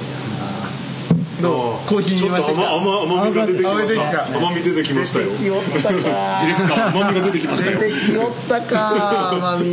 [1.44, 4.38] どうコーヒーちょっと見ましたか甘甘甘みが出てきました甘み出てきた。
[4.40, 5.26] 甘み出てきましたよ。
[5.30, 5.90] 出てきおったか。
[5.92, 7.80] ディレクター甘みが出てきましたよ。
[7.80, 9.68] 出てきおったか甘み。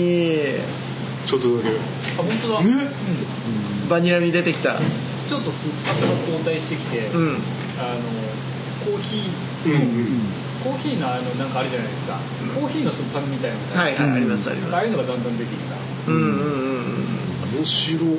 [1.26, 1.68] ちょっとだけ。
[1.70, 1.72] あ
[2.18, 2.90] 本当だ、ね？
[3.88, 4.74] バニラ味出てきた。
[4.74, 7.38] ちょっと酸っぱさが後退してきて、うん。
[7.78, 8.00] あの
[8.84, 10.20] コーヒーうんうん
[10.64, 12.18] コーヒーのあのなんかあるじゃないですか、
[12.54, 14.76] コーヒーの酸っぱみみたいなはいはいありますありあます。
[14.76, 15.74] あいうのがだんだん出てきた。
[16.08, 16.36] うんうんうんう
[17.54, 17.56] ん。
[17.56, 18.18] 面白い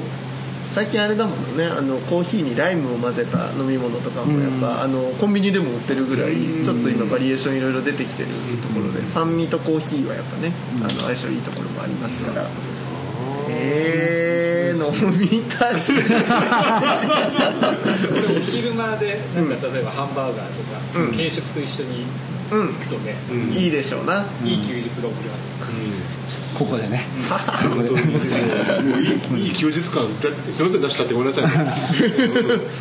[0.74, 8.30] 最近あれだもんねあのコーヒーにライムを混ぜた飲み物とかもやっぱあのコンビニでも売ってるぐらいちょっと今バリエーションいろいろ出てきてる
[8.64, 12.48] ところで酸味とコーヒーはやっぱねあの相性いいところもありますから。
[13.50, 14.52] えー
[14.82, 15.94] 飲みたし。
[15.94, 16.02] こ
[18.32, 21.12] れお昼間でなんか例えばハンバーガーとか、うん。
[21.12, 22.06] 軽食と一緒に
[22.52, 22.68] うん。
[22.68, 23.16] 行くとね、
[23.54, 24.26] いいでしょうな。
[24.44, 25.52] いい休日が送れますよ、
[26.58, 27.06] ここでね。
[27.64, 27.96] そうそう。
[27.96, 28.02] も
[29.36, 31.52] ういいいい休日感だすみません出したってごめんなさいね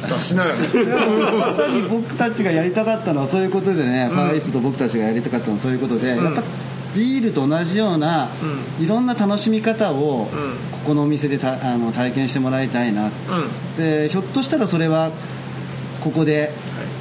[0.08, 0.50] 出しなよ。
[1.38, 6.42] まさに僕たちがやりたかったのはそういうことでね、ファーイーストと僕たちがやりたかったのはそういうことで、やっぱ
[6.94, 8.30] ビールと同じような、
[8.80, 10.70] いろんな楽しみ方を、うん。
[10.80, 13.12] ここのお店でたあの体験してもらいたいな、うん。
[13.76, 15.10] でひょっとしたらそれは
[16.00, 16.52] ここで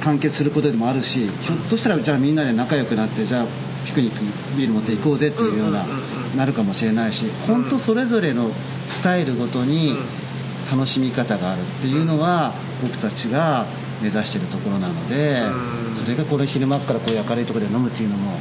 [0.02, 3.46] 完結することでもあるし、ひょっとしたらじゃあみんなで仲良くなってじゃあ
[3.84, 4.24] ピクニック
[4.56, 5.84] ビール持って行こうぜっていうような、
[6.36, 8.50] なるかもしれないし本当それぞれの
[8.86, 9.96] スタイルごとに
[10.70, 13.66] 楽しみ方があるっていうのは僕たちが
[14.00, 15.94] 目指してるところなので、うん。
[15.94, 18.38] それがこれ昼間からこういう明るいところで飲むっていうのも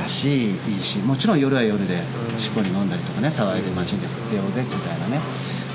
[0.00, 2.02] だしいいしもちろん夜は夜で
[2.38, 5.20] しっぽり飲んだりとかね騒いで街に出ようぜみたいなね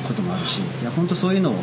[0.08, 1.56] こともあるしいや本当そういうのを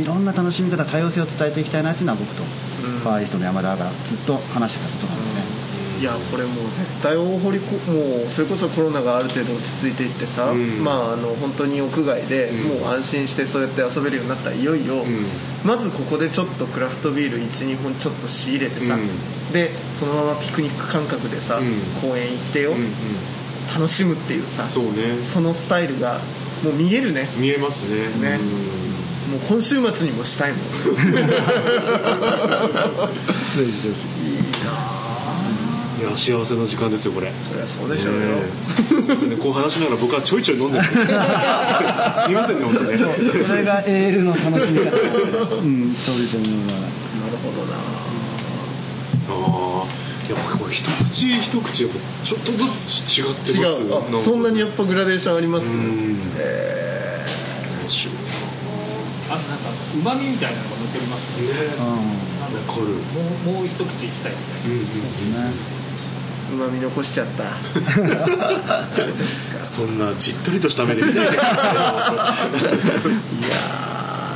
[0.00, 5.62] いろんな楽しみ方多様性を伝えていきたいなっていうのは僕とファーイーストの山田がずっと話してたことなのでね、
[6.02, 10.82] いやこれもう絶対大堀こもうそれこそコロナがある程度落ち着いていってさ、うん。
[10.82, 12.80] まああの本当に屋外でうん。
[12.80, 15.06] もう安心してそうやって遊べるようになったらいよいよ、ん。
[15.64, 19.52] まずここでちょっとクラフトビール12本ちょっと仕入れてさ、うん。
[19.52, 22.00] でそのままピクニック感覚でさ、うん。
[22.00, 22.90] 公園行ってよ、うんうん。
[23.72, 25.20] 楽しむっていうさそうね。
[25.20, 26.18] そのスタイルが
[26.64, 27.28] もう見えるね。
[27.36, 27.88] 見えます
[28.20, 28.38] ね。
[28.38, 28.38] ね
[29.32, 30.60] もう今週末にもしたいもん。
[35.98, 37.32] いや幸せな時間ですよこれ。
[37.48, 38.20] そりゃそうでしょうよ、
[38.60, 41.04] すすいませんねこう話しながら僕はちょいちょい飲んでるんです
[42.26, 42.98] すいませんね本当ね。
[43.46, 44.90] それがエールの楽しみ方。
[44.90, 45.94] うん。
[45.94, 47.78] そうでしょうねなるほどな
[49.30, 49.32] あ
[49.84, 49.86] あ
[50.26, 54.18] いや僕これ一口一口やっぱちょっとずつ違って違ますう。
[54.18, 56.18] あそんなにやっぱグラデーションあります、うん。
[57.82, 58.14] 面白い
[59.32, 61.46] あとなんかうまみみたいなのが残りますね。
[61.48, 61.84] ねわ
[62.74, 62.86] かる。
[62.86, 62.92] も
[63.52, 64.82] うもう一口いきたいみたいなうんうん。
[64.82, 64.92] ね
[66.52, 67.44] うまみ残しちゃった。
[69.64, 71.58] そんなじっとりとした目で見ないでください
[73.48, 73.54] や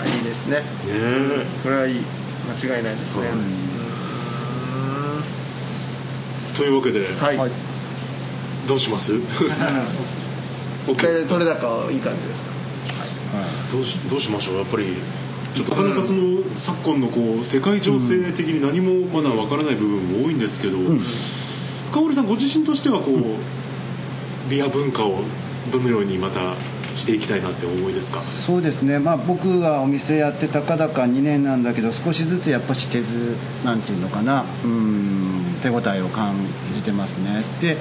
[0.06, 0.60] ーいいですね。
[0.60, 1.96] ねえこれはいい。
[2.48, 3.22] 間違いないですね、
[6.54, 7.50] というわけではい、はい、
[8.68, 9.14] どうします？
[9.18, 9.26] すか？
[10.86, 10.96] 取
[11.44, 12.50] れ高いい感じですか？
[13.72, 14.56] どうしどうしましょう？
[14.58, 14.96] やっぱり
[15.54, 25.22] ちょっとなかなかその昨今のこう世界情勢的に何もまだわからない部分も多いんですけど、深堀さんご自身としてはこう、ビア文化を
[25.72, 26.54] どのようにまた
[26.94, 28.20] していきたいなってお思いですか？
[28.20, 36.34] そうですね、まあ、僕がお店やってたかだか2年なんだけど少しずつやっぱし手ずなんていうのかなうん手応えを感
[36.74, 37.42] じてますね。
[37.60, 37.76] で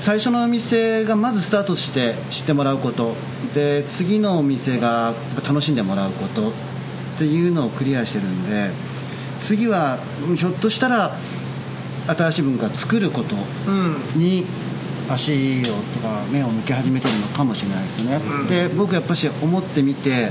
[0.00, 3.14] 最初のお店がまずスタートして知ってもらうこと。
[3.54, 5.14] で次のお店が
[5.46, 6.48] 楽しんでもらうこと。
[6.50, 6.52] っ
[7.18, 8.70] ていうのをクリアしてるんで
[9.42, 9.98] 次は
[10.36, 11.16] ひょっとしたら
[12.06, 13.36] 新しい文化を作ること。
[14.16, 14.46] に
[15.10, 20.30] 足をとか目を向け始めてるのかもしれないですね、で僕やっぱし思ってみて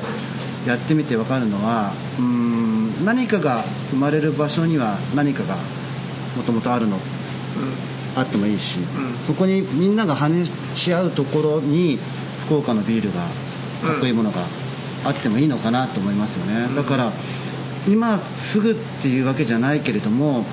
[0.65, 5.57] やってみて分かるのはうん何かが生まれる場所には何かが
[6.38, 6.97] もともとあるの、
[8.16, 8.80] あってもいいし、
[9.26, 11.99] そこにみんなが話し合うところに
[12.45, 13.22] 福岡のビールが
[13.88, 14.41] かっこいいものが
[15.05, 17.12] あってもいいのかなと思いますよね、だから
[17.88, 20.45] 今すぐっていうわけじゃないけれども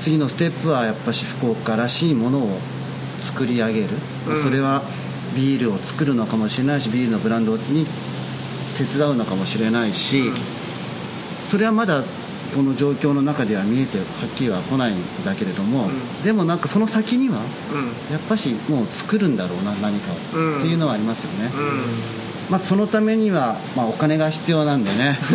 [0.00, 2.58] 次のステップはやっぱし福岡らしいものを
[3.22, 3.88] 作り上げる、
[4.28, 4.36] うん。
[4.36, 4.82] それは
[5.34, 7.86] ビールを作るのかもしれないしビールのブランドに
[8.76, 10.30] 手伝うのかもしれないし、
[11.48, 12.02] それはまだ
[12.54, 15.88] この状況の中では見えてはっきりは来ないんだけれども、
[16.24, 17.38] でもなんかその先には
[17.72, 17.94] うん。
[18.12, 21.50] やっぱしもう作るんだろうな何かを、うんっていうのはありますよね、
[22.48, 25.18] うまあ、そのためには、まあ、お金が必要なんでね。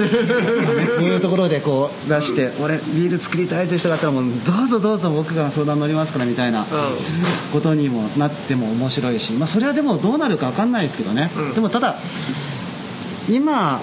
[0.98, 6.66] こういうところでこう出して、俺ビール作りたいという人がいたらもうどうぞどうぞ僕が相談乗りますからみたいな
[7.52, 11.54] ことにもなっても面白いし、まあ、それはでもどうなるか分かんないですけどね、うん。
[11.54, 11.98] でもただ
[13.28, 13.82] 今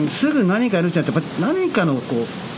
[0.00, 2.49] うんすぐ何かやるんじゃなくてやっぱ何かのこう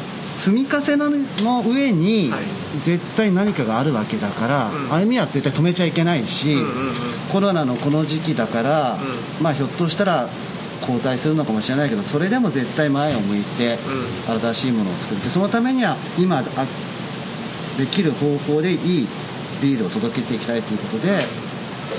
[0.43, 2.40] 積み重ねの上にはい。
[2.80, 4.93] 絶対何かがあるわけだから、うん。
[4.93, 6.57] 歩みは絶対止めちゃいけないし、
[7.30, 8.99] コロナのこの時期だから、
[9.40, 10.28] まあひょっとしたら
[10.80, 13.78] 後退するのかもしれないけどそれでも絶対前を向いて
[14.26, 16.43] 新しいものを作ってそのためには今あ
[17.78, 19.09] できる方法でいい
[19.62, 21.20] ビールを届けていきたいということで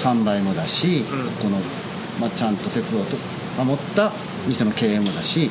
[0.03, 1.31] 販売もだし、うん。
[1.41, 1.59] この、
[2.19, 3.15] まあ、ちゃんと節度をと
[3.57, 4.11] 守った
[4.47, 5.49] 店の経営もだし、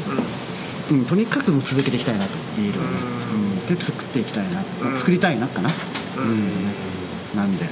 [0.92, 2.30] うんとにかく続けていきたいなと。
[2.56, 2.88] ビールをね、
[3.68, 3.76] うん。
[3.76, 4.98] で作っていきたいな、うん。
[4.98, 5.70] 作りたいなかな、
[6.18, 7.36] うん。
[7.36, 7.66] なんで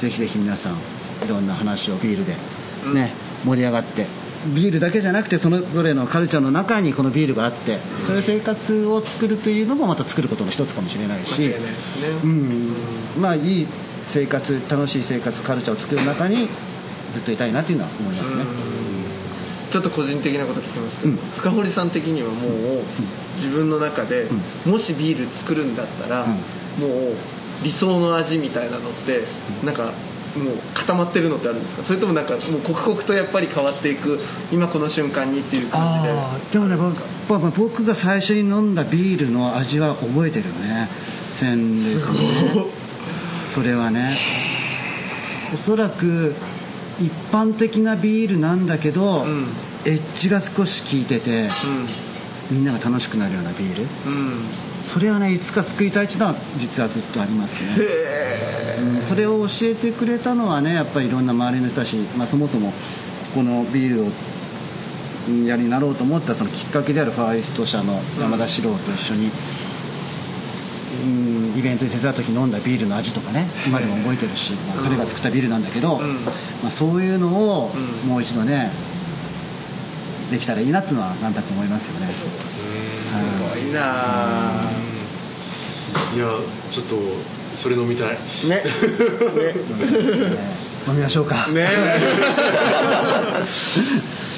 [0.00, 2.34] ぜひぜひ皆さんいろんな話をビールで
[2.94, 3.12] ね、
[3.44, 4.06] 盛り上がって
[4.54, 11.48] ビールだけじゃなくてそれぞれのカルチャーの中にこのビールがあって、そういう生活を作るというのもまた作ることの一つかもしれないし。
[11.48, 11.54] ね。
[12.24, 12.72] うん。
[13.20, 13.66] まあいい
[14.04, 16.48] 生活楽しい生活カルチャーを作る中に
[17.12, 18.44] ずっといたいなというのは思いますね、
[19.70, 22.82] ちょっと個人的なこと聞きますけど、深堀さん的にはもう
[23.34, 24.26] 自分の中で、
[24.66, 26.38] もしビール作るんだったら、もう
[27.62, 29.22] 理想の味みたいなのって
[29.64, 29.92] なんかもう
[30.74, 31.82] 固まってるのってあるんですか？
[31.82, 34.18] それともなんかもう刻々とやっぱり変わっていく
[34.52, 36.14] 今この瞬間にっていう感じで。
[36.52, 40.88] でもね僕まあ僕が最初に飲んだビールの味は覚えてるよね。
[41.34, 42.18] 鮮烈に
[42.54, 42.66] ね
[43.52, 44.16] それはね。
[45.52, 46.36] おそらく
[47.00, 49.48] 一般的なビールなんだけど、ん。
[49.86, 51.48] エッジが少し効いてて
[52.50, 53.86] みんなが楽しくなるようなビール。
[54.06, 54.12] うん。
[54.12, 57.76] うんそれはねいつか作りたいっていうのは実はずっとありますね。
[58.96, 62.72] うんそれを教えてくれたのはねやっぱりいろんな周りの人だし、まあ、そもそも
[63.34, 64.08] このビールを
[65.28, 69.30] うんやりになろうと思ったそのきっかけであるファーイスト社の山田史郎と一緒に、
[71.02, 71.06] う
[71.56, 76.24] ん、イベントで手伝った時飲んだビールの味とかね今でも覚えてるし、まあ彼が作ったビールなんだけど、ん。
[76.62, 77.72] まあ、そういうのを
[78.04, 78.08] うん。
[78.08, 78.70] もう一度ね
[80.30, 82.06] できたらいいなっていうのはなんだと思いますよね。
[82.48, 82.68] す
[83.38, 83.80] ごいな。
[83.82, 84.70] あ
[86.14, 86.26] いや
[86.70, 86.96] ちょっと
[87.54, 88.08] それ飲みたい。
[88.10, 88.16] ね。
[90.88, 91.48] 飲みましょうか。
[91.48, 91.70] ねね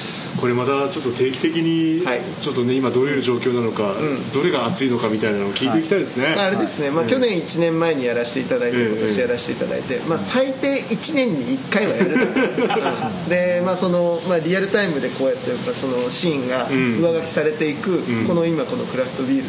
[0.42, 2.20] これまたちょっと定期的にはい。
[2.42, 4.32] ちょっとね今どういう状況なのか、ん。
[4.32, 13.28] どれが熱いのかみたいなのを聞いていきたいですね、あれですね、まあ、去年1年前にやらせていただいて、ええ今年やらせていただいて、まあ、最低1年に1回はやると、 うん。
[13.28, 17.00] で、まあそのまあ、リアルタイムでこうやってやっぱそのシーンがん。
[17.00, 18.24] 上書きされていく、ん。
[18.26, 19.44] この今このクラフトビール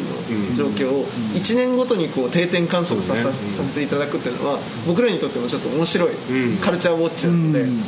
[0.52, 3.20] の状況を1年ごとにこう定点観測さ,、ね。
[3.22, 7.82] させていただくっていうのは僕らにとってもちょっと面白いんカルチャーウォッチなので、うん。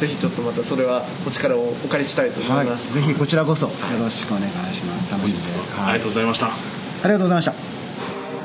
[0.00, 2.94] ぜひちょっとまたそれはお力をお借りしたいと思はいい、ます。
[2.94, 5.12] ぜひこちらこそよろしくお願いします。
[5.12, 5.72] 楽しみです。
[5.72, 6.46] はい、ありがとうございました。
[6.46, 6.50] あ
[7.04, 7.54] りがとうございました。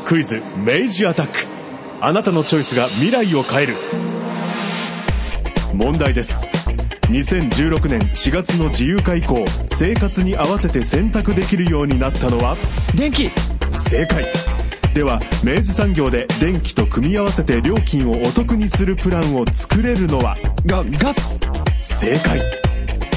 [0.05, 1.33] クイズ明治アタック。
[2.01, 3.75] あなたのチョイスが未来を変える。
[5.73, 6.45] 問題です。
[7.09, 12.57] 2016年4月の自由化以降生活に合わせて選択できるようになったのは？
[12.95, 13.29] 電気。
[13.69, 14.25] 正解。
[14.93, 20.37] では明治産業で電気と組み合わせて料金をお得にするプランを作れるのは？
[20.65, 21.37] がガス。
[21.79, 22.39] 正解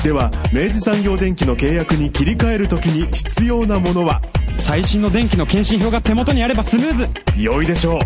[0.05, 4.23] では明治産業電機の契約に切り替える時に必要なものは？
[4.57, 7.07] 最新の電気の検針票が手元にあればスムーズ。
[7.37, 8.01] 良いでしょう。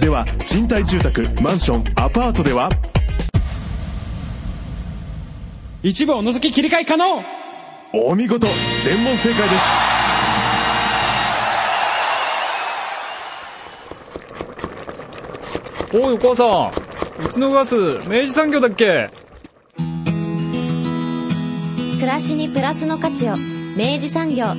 [0.00, 2.70] では賃貸住宅マンションアパートでは？
[5.82, 7.22] 一部を除き切り替え可能。
[7.92, 8.46] お見事
[8.82, 9.64] 全問正解です。
[15.92, 17.24] おいお母さん。
[17.24, 17.74] うちのガス
[18.06, 19.10] 明治産業だっけ？
[21.98, 23.32] 暮らしにプラスの価値を
[23.76, 24.54] 明治産業